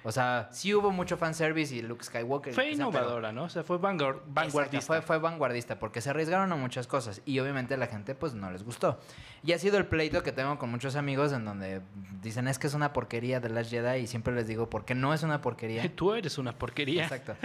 [0.03, 2.53] O sea, sí hubo mucho fanservice y Luke Skywalker.
[2.53, 3.43] Fue que sea, pero- innovadora, ¿no?
[3.43, 4.85] O sea, fue vanguard- Exacto, vanguardista.
[4.87, 8.33] fue, fue vanguardista porque se arriesgaron a muchas cosas y obviamente a la gente pues
[8.33, 8.99] no les gustó.
[9.43, 11.81] Y ha sido el pleito que tengo con muchos amigos en donde
[12.21, 15.13] dicen es que es una porquería de Last Jedi y siempre les digo porque no
[15.13, 15.83] es una porquería.
[15.95, 17.03] Tú eres una porquería.
[17.03, 17.35] Exacto.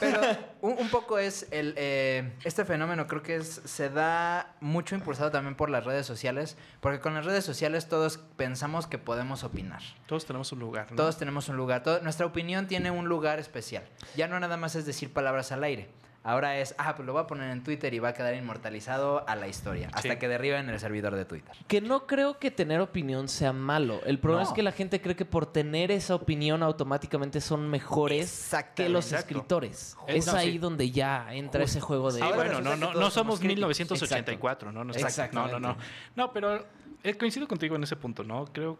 [0.00, 0.20] Pero
[0.60, 5.30] un, un poco es el eh, este fenómeno creo que es, se da mucho impulsado
[5.30, 9.82] también por las redes sociales, porque con las redes sociales todos pensamos que podemos opinar.
[10.06, 10.96] Todos tenemos un lugar, ¿no?
[10.96, 13.82] Todos tenemos un lugar, todo- nuestra opinión tiene un lugar especial.
[14.16, 15.88] Ya no nada más es decir palabras al aire.
[16.26, 19.28] Ahora es, ah, pues lo voy a poner en Twitter y va a quedar inmortalizado
[19.28, 20.18] a la historia, hasta Sí.
[20.18, 21.54] que derriben el servidor de Twitter.
[21.68, 24.00] Que no creo que tener opinión sea malo.
[24.06, 24.48] El problema No.
[24.48, 29.04] es que la gente cree que por tener esa opinión automáticamente son mejores que los
[29.12, 29.34] Exacto.
[29.34, 29.96] escritores.
[30.06, 30.58] Es no, ahí sí.
[30.58, 32.22] donde ya entra ese juego de...
[32.22, 33.78] Ahora bueno, no, no, no somos somos críticos.
[33.78, 34.78] 1984, ¿no?
[34.78, 35.06] No, no, no, no.
[35.06, 35.68] Exactamente.
[36.16, 36.64] No, pero
[37.02, 38.46] eh, coincido contigo en ese punto, ¿no?
[38.46, 38.78] Creo.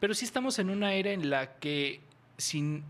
[0.00, 2.00] Pero sí estamos en una era en la que
[2.42, 2.82] si,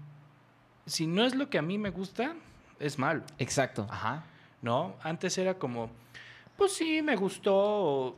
[0.86, 2.34] si no es lo que a mí me gusta,
[2.80, 3.86] es malo, Exacto.
[3.90, 4.24] Ajá.
[4.62, 4.96] ¿no?
[5.02, 5.90] Antes era como,
[6.56, 7.54] pues sí, me gustó.
[7.54, 8.16] o-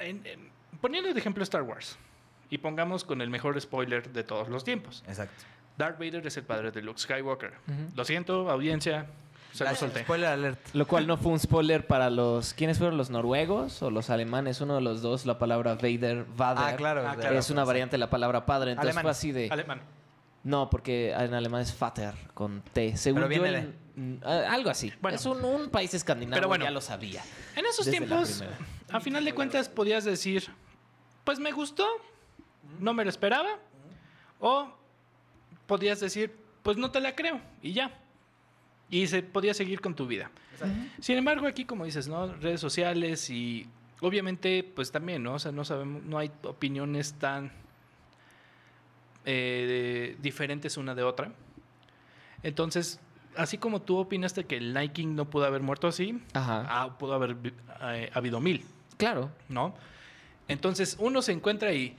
[0.00, 0.50] en- en-
[0.80, 1.96] poniendo de ejemplo Star Wars.
[2.50, 5.02] Y pongamos con el mejor spoiler de todos los tiempos.
[5.08, 5.42] Exacto.
[5.76, 7.52] Darth Vader es el padre de Luke Skywalker.
[7.96, 9.06] Lo siento, audiencia,
[9.52, 10.00] se lo solté.
[10.04, 10.60] Spoiler alert.
[10.74, 12.54] Lo cual no fue un spoiler para los...
[12.54, 14.60] ¿Quiénes fueron los noruegos o los alemanes?
[14.60, 16.74] Uno de los dos, la palabra Vader, Vader.
[16.74, 17.02] Ah, claro.
[17.06, 17.38] Ah, de- claro.
[17.38, 18.70] Es una variante de la palabra padre.
[18.72, 19.02] Entonces Alemán.
[19.02, 19.48] fue así de...
[19.50, 19.80] Alemán.
[20.46, 22.96] No, porque en alemán es Vater con T.
[22.96, 24.92] Según Pero yo, viene en- mm, algo así.
[25.00, 25.16] Bueno.
[25.16, 26.64] es un, un país escandinavo, Pero bueno.
[26.64, 27.20] ya lo sabía.
[27.56, 28.44] En esos tiempos,
[28.92, 30.44] a final de cuentas, podías decir,
[31.24, 31.84] pues me gustó,
[32.78, 33.58] no me lo esperaba,
[34.38, 34.68] o
[35.66, 36.32] podías decir,
[36.62, 37.90] pues no te la creo, y ya.
[38.88, 40.30] Y se podía seguir con tu vida.
[41.00, 42.32] Sin embargo, aquí, como dices, ¿no?
[42.34, 43.66] Redes sociales y
[44.00, 45.34] obviamente, pues también, ¿no?
[45.34, 47.50] O sea, no sabemos, no hay opiniones tan
[49.26, 51.30] eh, diferentes una de otra.
[52.42, 53.00] Entonces,
[53.36, 56.64] así como tú opinaste que el Night King no pudo haber muerto así, Ajá.
[56.68, 57.36] ah, pudo haber
[57.82, 58.64] eh, habido mil,
[58.96, 59.30] Claro.
[59.48, 59.74] ¿no?
[60.48, 61.96] Entonces uno se encuentra y,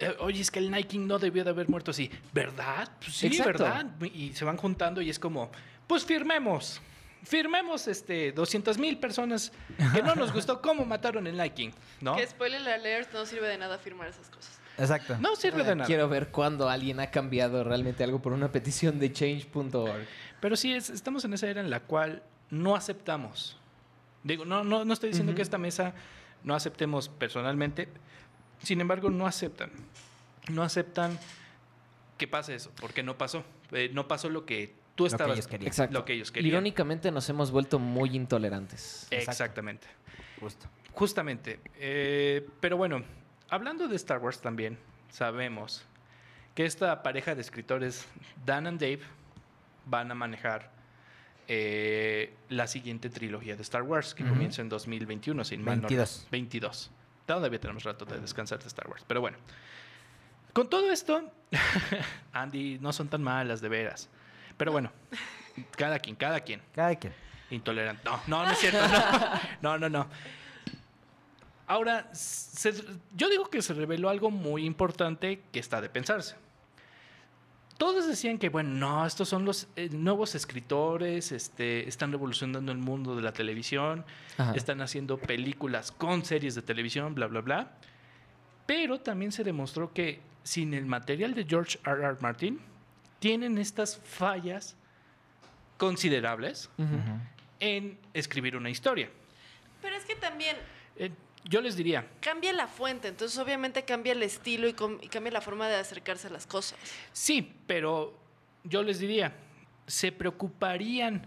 [0.00, 2.90] eh, oye, es que el Night King no debió de haber muerto así, ¿verdad?
[2.98, 3.64] Pues sí, Exacto.
[3.64, 3.86] ¿verdad?
[4.14, 5.50] Y se van juntando y es como,
[5.86, 6.80] pues firmemos,
[7.24, 9.52] firmemos este 200 mil personas
[9.94, 11.70] que no nos gustó cómo mataron el Night King,
[12.00, 12.16] ¿no?
[12.16, 14.58] Que spoiler alert, no sirve de nada firmar esas cosas.
[14.78, 15.16] Exacto.
[15.20, 15.86] No sirve de nada.
[15.86, 20.06] Quiero ver cuándo alguien ha cambiado realmente algo por una petición de change.org.
[20.40, 23.58] Pero sí, es- estamos en esa era en la cual no aceptamos.
[24.24, 25.94] Digo, no, no, no estoy diciendo que esta mesa
[26.44, 27.88] no aceptemos personalmente.
[28.62, 29.70] Sin embargo, no aceptan.
[30.50, 31.18] No aceptan
[32.16, 33.44] que pase eso, porque no pasó.
[33.72, 35.34] Eh, no pasó lo que tú que estabas.
[35.34, 35.68] ellos querían.
[35.68, 35.98] Exacto.
[35.98, 36.52] Lo que ellos querían.
[36.52, 39.06] Irónicamente nos hemos vuelto muy intolerantes.
[39.10, 39.86] Exactamente.
[40.40, 40.66] Justo.
[40.92, 41.60] Justamente.
[41.76, 43.02] Eh, pero bueno,
[43.48, 44.78] hablando de Star Wars también,
[45.10, 45.84] sabemos
[46.54, 48.06] que esta pareja de escritores,
[48.44, 49.00] Dan and Dave,
[49.86, 50.70] van a manejar
[51.46, 54.32] eh, la siguiente trilogía de Star Wars, que Ujú.
[54.32, 56.26] comienza en 2021, sin mal no- 22.
[56.30, 56.90] 22.
[57.26, 59.04] Todavía tenemos rato de descansar de Star Wars.
[59.06, 59.38] Pero bueno,
[60.52, 61.30] con todo esto,
[62.32, 64.08] Andy, no son tan malas de veras.
[64.56, 64.90] Pero bueno,
[65.76, 66.60] cada quien, cada quien.
[66.74, 67.12] Cada quien.
[67.50, 68.02] Intolerante.
[68.04, 68.78] No, no, no es cierto.
[69.62, 70.04] No, no, no.
[70.04, 70.08] no.
[71.68, 72.72] Ahora, se-
[73.14, 76.34] yo digo que se reveló algo muy importante que está de pensarse.
[77.76, 82.78] Todos decían que, bueno, no, estos son los eh, nuevos escritores, este, están revolucionando el
[82.78, 84.04] mundo de la televisión,
[84.36, 84.52] Ajá.
[84.56, 87.70] están haciendo películas con series de televisión, bla, bla, bla.
[88.66, 92.02] Pero también se demostró que sin el material de George R.
[92.02, 92.16] R.
[92.20, 92.58] Martin,
[93.20, 94.74] tienen estas fallas
[95.76, 96.70] considerables
[97.60, 99.08] en escribir una historia.
[99.82, 100.56] Pero es que también
[100.96, 101.12] Eh,
[101.44, 105.68] yo les diría, cambia la fuente, entonces obviamente cambia el estilo y, cambia la forma
[105.68, 106.78] de acercarse a las cosas.
[107.12, 108.16] sí, pero
[108.64, 109.34] yo les diría,
[109.86, 111.26] se preocuparían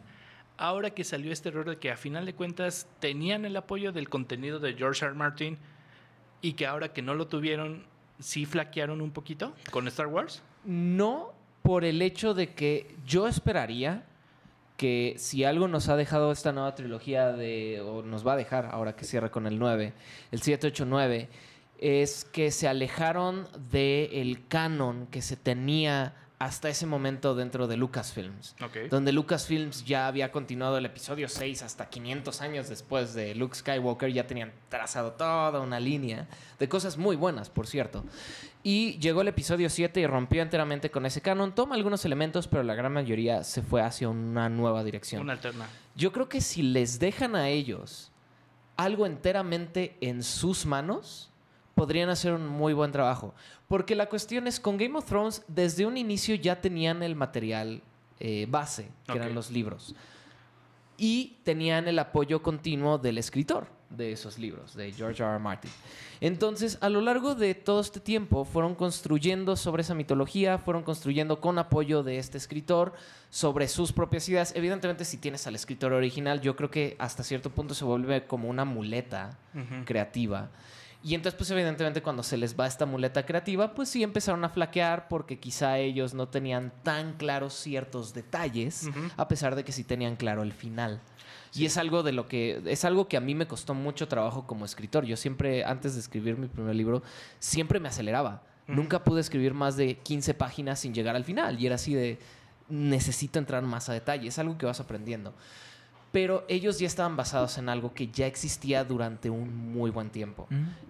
[0.57, 4.09] ahora que salió este error de que a final de cuentas tenían el apoyo del
[4.09, 5.11] contenido de George R.
[5.11, 5.17] R.
[5.17, 5.57] Martin
[6.41, 7.85] y que ahora que no lo tuvieron,
[8.19, 10.43] sí flaquearon un poquito con Star Wars.
[10.63, 11.33] No
[11.63, 14.05] por el hecho de que yo esperaría
[14.81, 18.65] que si algo nos ha dejado esta nueva trilogía de, o nos va a dejar
[18.65, 19.93] ahora que cierra con el 9,
[20.31, 21.29] el 7, 8, 9,
[21.77, 28.55] es que se alejaron del canon que se tenía hasta ese momento dentro de Lucasfilms.
[28.63, 28.89] Ok.
[28.89, 34.11] Donde Lucasfilms ya había continuado el episodio 6 hasta 500 años después de Luke Skywalker,
[34.11, 36.27] ya tenían trazado toda una línea
[36.57, 38.03] de cosas muy buenas, por cierto.
[38.63, 41.53] Y llegó el episodio 7 y rompió enteramente con ese canon.
[41.53, 45.21] Toma algunos elementos, pero la gran mayoría se fue hacia una nueva dirección.
[45.21, 45.67] Una alterna.
[45.95, 48.11] Yo creo que si les dejan a ellos
[48.77, 51.30] algo enteramente en sus manos,
[51.75, 53.33] podrían hacer un muy buen trabajo.
[53.67, 57.81] Porque la cuestión es, con Game of Thrones, desde un inicio ya tenían el material
[58.19, 59.95] eh, base, que eran los libros.
[60.97, 65.31] Y tenían el apoyo continuo del escritor de esos libros, de George R.
[65.31, 65.39] R.
[65.39, 65.71] Martin.
[66.21, 71.41] Entonces, a lo largo de todo este tiempo, fueron construyendo sobre esa mitología, fueron construyendo
[71.41, 72.93] con apoyo de este escritor
[73.29, 74.53] sobre sus propias ideas.
[74.55, 78.49] Evidentemente, si tienes al escritor original, yo creo que hasta cierto punto se vuelve como
[78.49, 79.37] una muleta
[79.85, 80.49] creativa.
[81.03, 84.49] Y entonces, pues evidentemente cuando se les va esta muleta creativa, pues sí empezaron a
[84.49, 88.87] flaquear porque quizá ellos no tenían tan claros ciertos detalles,
[89.17, 91.01] a pesar de que sí tenían claro el final.
[91.53, 94.45] Y es algo de lo que es algo que a mí me costó mucho trabajo
[94.45, 95.05] como escritor.
[95.05, 97.01] Yo siempre antes de escribir mi primer libro
[97.39, 98.43] siempre me aceleraba.
[98.67, 102.19] Nunca pude escribir más de 15 páginas sin llegar al final y era así de
[102.69, 104.29] necesito entrar más a detalle.
[104.29, 105.33] Es algo que vas aprendiendo.
[106.11, 110.47] Pero ellos ya estaban basados en algo que ya existía durante un muy buen tiempo.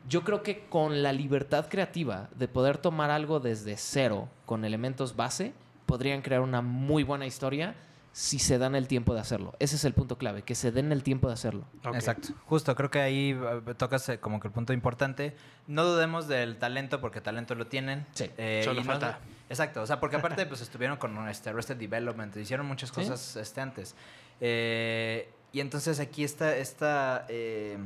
[0.09, 5.15] Yo creo que con la libertad creativa de poder tomar algo desde cero con elementos
[5.15, 5.53] base,
[5.86, 7.76] podrían crear una muy buena historia
[8.13, 9.53] si se dan el tiempo de hacerlo.
[9.59, 11.65] Ese es el punto clave, que se den el tiempo de hacerlo.
[11.93, 12.30] Exacto.
[12.45, 15.34] Justo, creo que ahí eh, tocas eh, como que el punto importante.
[15.67, 18.05] No dudemos del talento, porque talento lo tienen.
[18.11, 19.19] Sí, Eh, solo no- falta.
[19.49, 22.95] exacto, o sea, porque aparte pues estuvieron con este Arrested Development, hicieron muchas Sí.
[22.95, 23.95] cosas este, antes.
[24.42, 27.26] Eh, y entonces aquí está esta...
[27.30, 27.78] Eh,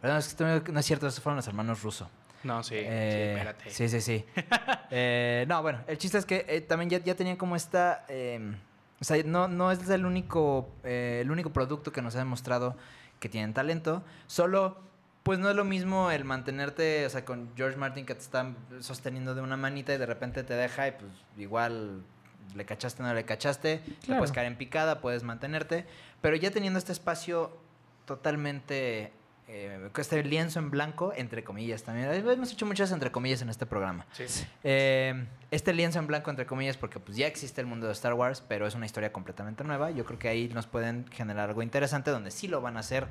[0.00, 2.08] perdón, es que no es cierto, esos fueron los hermanos rusos.
[2.42, 3.70] No, sí, sí, Eh, espérate.
[3.70, 4.24] Sí, sí, sí.
[4.92, 8.04] Eh, no, bueno, el chiste es que eh, también ya, ya tenían como esta...
[8.08, 8.56] eh,
[9.00, 12.76] o sea, no, no es el único, el único producto que nos ha demostrado
[13.20, 14.02] que tienen talento.
[14.26, 14.78] Solo,
[15.22, 18.52] pues no es lo mismo el mantenerte, o sea, con George Martin que te está
[18.80, 22.02] sosteniendo de una manita y de repente te deja y pues igual
[22.54, 23.78] le cachaste o no le cachaste.
[23.78, 24.20] Te Claro.
[24.20, 25.86] puedes caer en picada, puedes mantenerte.
[26.20, 27.56] Pero ya teniendo este espacio
[28.04, 29.12] totalmente...
[29.48, 32.08] eh, este lienzo en blanco, entre comillas también.
[32.12, 34.06] Hemos hecho muchas entre comillas en este programa.
[34.12, 34.24] Sí.
[34.62, 38.14] Eh, este lienzo en blanco, entre comillas, porque pues ya existe el mundo de Star
[38.14, 39.90] Wars, pero es una historia completamente nueva.
[39.90, 43.08] Yo creo que ahí nos pueden generar algo interesante donde sí lo van a hacer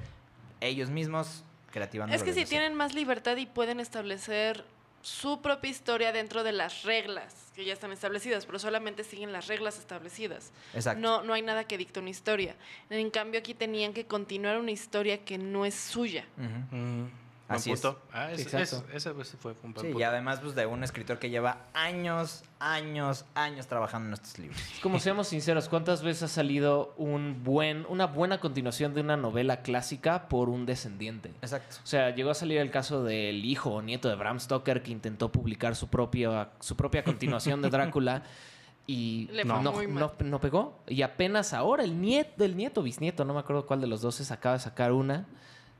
[0.62, 2.16] ellos mismos creativamente.
[2.16, 4.64] Es que si tienen más libertad y pueden establecer
[5.02, 9.48] su propia historia dentro de las reglas que ya están establecidas, pero solamente siguen las
[9.48, 10.52] reglas establecidas.
[10.74, 11.02] Exacto.
[11.02, 12.56] No, no hay nada que dicte una historia.
[12.90, 16.26] En cambio, aquí tenían que continuar una historia que no es suya.
[17.50, 17.82] Así buen es.
[17.82, 18.00] punto.
[18.14, 18.88] Ah, Sí, ese, exacto.
[18.94, 20.00] ese, pues, fue un buen Sí, punto.
[20.00, 24.60] y además pues, de un escritor que lleva años, años, años trabajando en estos libros.
[24.84, 29.62] Como seamos sinceros, ¿cuántas veces ha salido un buen, una buena continuación de una novela
[29.62, 31.30] clásica por un descendiente?
[31.42, 31.78] Exacto.
[31.84, 34.92] O sea, llegó a salir el caso del hijo o nieto de Bram Stoker que
[34.92, 38.24] intentó publicar su propia, su propia continuación de Drácula
[38.86, 40.12] y Le no, fue no, muy mal.
[40.20, 40.80] no- no pegó.
[40.88, 44.16] Y apenas ahora el nieto, el nieto, bisnieto, no me acuerdo cuál de los dos
[44.16, 45.28] se acaba de sacar una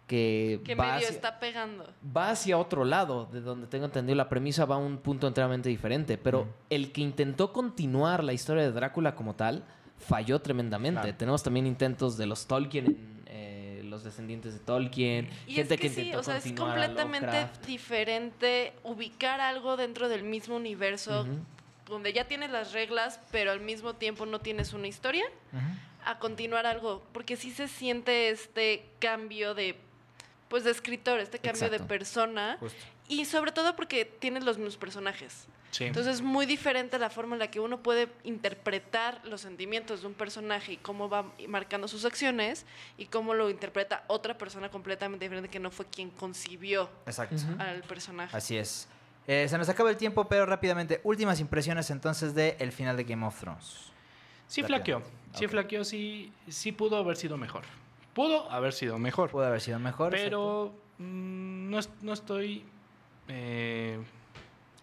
[0.10, 1.86] que, Que va, medio hacia, está pegando.
[2.18, 5.70] va hacia otro lado, de donde tengo entendido la premisa va a un punto enteramente
[5.70, 6.18] diferente.
[6.18, 6.48] Pero Mm.
[6.72, 9.64] el que intentó continuar la historia de Drácula como tal
[9.98, 11.02] falló tremendamente.
[11.02, 11.18] Claro.
[11.18, 15.80] Tenemos también intentos de los Tolkien en, eh, los descendientes de Tolkien, Y gente es
[15.82, 21.26] que, que, sí, intentó o sea, es completamente diferente ubicar algo dentro del mismo universo
[21.88, 25.26] donde ya tienes las reglas, pero al mismo tiempo no tienes una historia,
[26.06, 29.76] a continuar algo, porque sí se siente este cambio de
[30.50, 32.80] pues de escritor, este cambio de persona Justo.
[33.08, 35.48] y sobre todo porque tienes los mismos personajes.
[35.72, 35.84] Sí.
[35.86, 40.08] Entonces es muy diferente la forma en la que uno puede interpretar los sentimientos de
[40.08, 42.66] un personaje y cómo va marcando sus acciones
[42.98, 47.36] y cómo lo interpreta otra persona completamente diferente que no fue quien concibió Exacto.
[47.60, 48.36] Al personaje.
[48.36, 48.88] Así es.
[49.28, 53.04] Eh, se nos acaba el tiempo, pero rápidamente, últimas impresiones entonces de el final de
[53.04, 53.92] Game of Thrones.
[54.48, 55.04] Sí flaqueó.
[55.36, 57.64] Sí flaqueó, sí, sí pudo haber sido mejor.
[58.20, 59.30] Pudo haber sido mejor.
[59.30, 60.12] Pudo haber sido mejor.
[60.12, 62.64] Pero mm, no, no estoy
[63.30, 63.98] eh,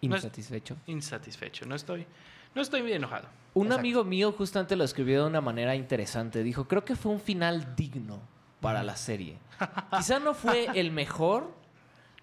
[0.01, 0.77] No es- Insatisfecho.
[0.87, 1.67] insatisfecho.
[1.67, 2.07] No estoy,
[2.55, 3.29] no estoy muy enojado.
[3.53, 3.81] Un Exacto.
[3.81, 6.43] amigo mío justamente lo escribió de una manera interesante.
[6.43, 8.21] Dijo, creo que fue un final digno
[8.63, 9.37] para la serie.
[9.99, 11.51] Quizá no fue el mejor,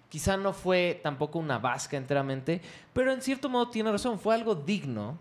[0.08, 2.60] quizá no fue tampoco una vasca enteramente,
[2.92, 5.16] pero en cierto modo tiene razón, fue algo digno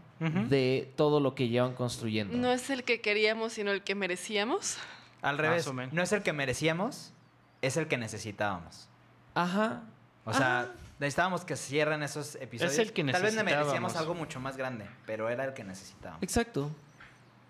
[0.49, 2.35] de todo lo que llevan construyendo.
[2.37, 4.77] No es el que queríamos, sino el que merecíamos.
[5.23, 7.13] Al revés, no es el que merecíamos,
[7.61, 8.87] es el que necesitábamos.
[9.33, 9.81] Ajá.
[10.25, 10.69] O sea,
[10.99, 12.77] necesitábamos que cierren esos episodios.
[12.77, 13.95] el que Tal vez merecíamos necesitábamos.
[13.97, 16.21] algo mucho más grande, pero era el que necesitábamos.
[16.21, 16.69] Exacto.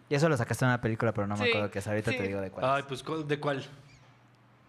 [0.09, 1.87] Y eso lo sacaste en una película, pero no me acuerdo qué es.
[1.87, 2.17] Ahorita sí.
[2.17, 2.65] te digo de cuál.
[2.65, 3.65] Ay, pues ¿cuál- ¿de cuál?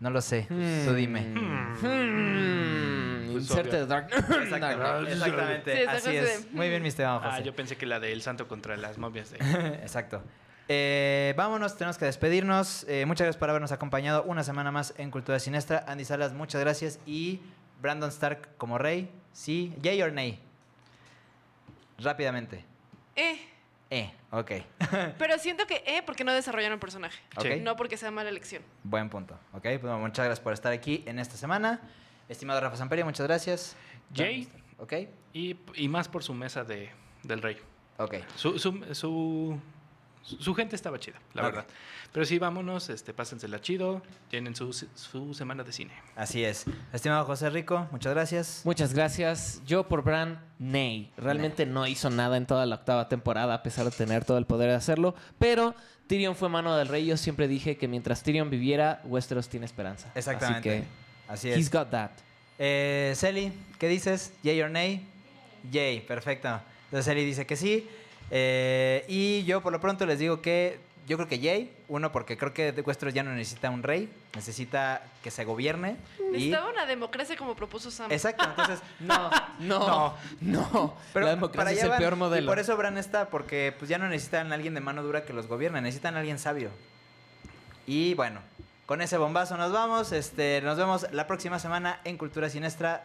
[0.00, 0.46] No lo sé.
[0.48, 1.20] Tú dime.
[1.24, 3.86] Hmm, Pues Inserte.
[3.86, 4.08] Dark.
[4.12, 5.12] Exactamente.
[5.12, 5.88] Exactamente.
[5.88, 6.44] Así es.
[6.46, 8.98] de- Muy bien, mi Esteban Ah, yo pensé que la de El Santo contra las
[8.98, 9.38] momias de...
[9.82, 10.22] Exacto.
[10.68, 12.84] Eh, vámonos, tenemos que despedirnos.
[12.88, 15.84] Eh, muchas gracias por habernos acompañado una semana más en Cultura Sinestra.
[15.86, 16.98] Andy Salas, muchas gracias.
[17.06, 17.40] Y
[17.82, 19.10] Brandon Stark como rey.
[19.32, 20.38] Sí, yay or nay.
[21.98, 22.64] Rápidamente.
[23.16, 23.38] Eh,
[23.90, 24.50] Eh, ok.
[25.18, 27.20] pero siento que eh, porque no desarrollaron el personaje.
[27.36, 27.46] Ok.
[27.60, 28.62] No porque sea mala elección.
[28.82, 29.34] Buen punto.
[29.52, 31.80] Ok, pues bueno, muchas gracias por estar aquí en esta semana.
[32.28, 33.76] Estimado Rafa Samperio, muchas gracias.
[34.14, 34.48] Jay.
[34.78, 34.92] Ok,
[35.32, 36.90] Y, y más por su mesa de,
[37.22, 37.58] del rey.
[37.98, 38.14] ok.
[38.34, 39.60] Su, su, su,
[40.24, 41.66] su gente estaba chida, la verdad.
[42.12, 44.00] Pero sí, vámonos, este, pásensela chido,
[44.30, 45.92] tienen su, su semana de cine.
[46.16, 46.64] Así es.
[46.92, 48.62] Estimado José Rico, muchas gracias.
[48.64, 49.60] Muchas gracias.
[49.66, 51.12] Yo por Bran, Ney.
[51.16, 54.46] Realmente no hizo nada en toda la octava temporada, a pesar de tener todo el
[54.46, 55.14] poder de hacerlo.
[55.38, 55.74] Pero
[56.06, 57.06] Tyrion fue mano del rey.
[57.06, 60.10] Yo siempre dije que mientras Tyrion viviera, Westeros tiene esperanza.
[60.14, 60.70] Exactamente.
[60.70, 60.88] Así
[61.28, 61.58] Así que, es.
[61.58, 62.10] he's got that.
[62.58, 64.32] Eh, Celi, ¿qué dices?
[64.42, 65.06] ¿Yay or nay?
[65.70, 66.60] Yay, perfecto.
[66.84, 67.88] Entonces Celi dice que sí.
[68.36, 71.72] Eh, y yo por lo pronto les digo que yo creo que yay.
[71.86, 74.10] Uno, porque creo que Westeros ya no necesita un rey.
[74.34, 75.96] Necesita que se gobierne.
[76.18, 76.32] Y...
[76.32, 78.10] Necesitaba una democracia como propuso Sam.
[78.10, 78.80] Exacto, entonces...
[79.00, 79.30] No,
[79.60, 80.96] no, no.
[81.12, 82.44] Pero la democracia es el van, peor modelo.
[82.44, 85.24] Y por eso Bran está, porque pues ya no necesitan a alguien de mano dura
[85.24, 86.70] que los gobierne, necesitan a alguien sabio.
[87.86, 88.40] Y bueno,
[88.86, 90.10] con ese bombazo nos vamos.
[90.10, 93.04] Este, nos vemos la próxima semana en Cultura Sinestra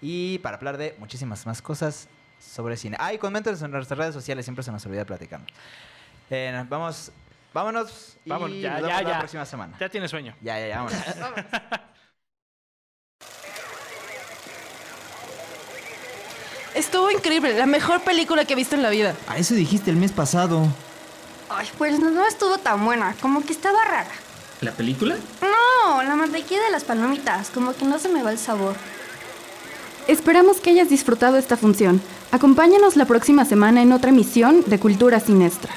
[0.00, 2.08] y para hablar de muchísimas más cosas
[2.40, 2.96] sobre cine.
[3.00, 5.40] Ah, y coméntenos en nuestras redes sociales, siempre se nos olvida platicar.
[6.30, 7.12] Eh, vamos,
[7.52, 9.18] vámonos y Vámonos, ya, nos vemos ya, la ya.
[9.18, 9.76] próxima semana.
[9.78, 10.34] Ya tiene sueño.
[10.40, 10.98] Ya, ya, ya, vámonos.
[16.74, 19.14] Estuvo increíble, la mejor película que he visto en la vida.
[19.28, 20.66] A eso dijiste el mes pasado.
[21.48, 24.10] Ay, pues no, no estuvo tan buena, como que estaba rara.
[24.60, 25.16] ¿La película?
[25.40, 28.74] No, la mantequilla de las palomitas, como que no se me va el sabor.
[30.06, 32.02] Esperamos que hayas disfrutado esta función.
[32.36, 35.72] Acompáñanos la próxima semana en otra emisión de Cultura Sinestra.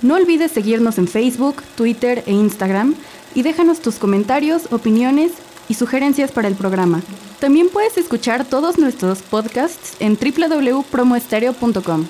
[0.00, 2.94] No olvides seguirnos en Facebook, Twitter e Instagram
[3.34, 5.32] y déjanos tus comentarios, opiniones
[5.68, 7.02] y sugerencias para el programa.
[7.40, 12.06] También puedes escuchar todos nuestros podcasts en www.promoestereo.com.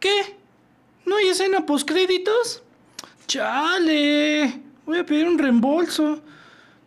[0.00, 0.36] ¿Qué?
[1.06, 2.62] ¿No hay escena postcréditos?
[3.26, 4.60] ¡Chale!
[4.84, 6.20] Voy a pedir un reembolso.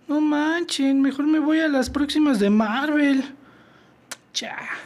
[0.07, 3.34] No manchen, mejor me voy a las próximas de Marvel.
[4.35, 4.84] Trà.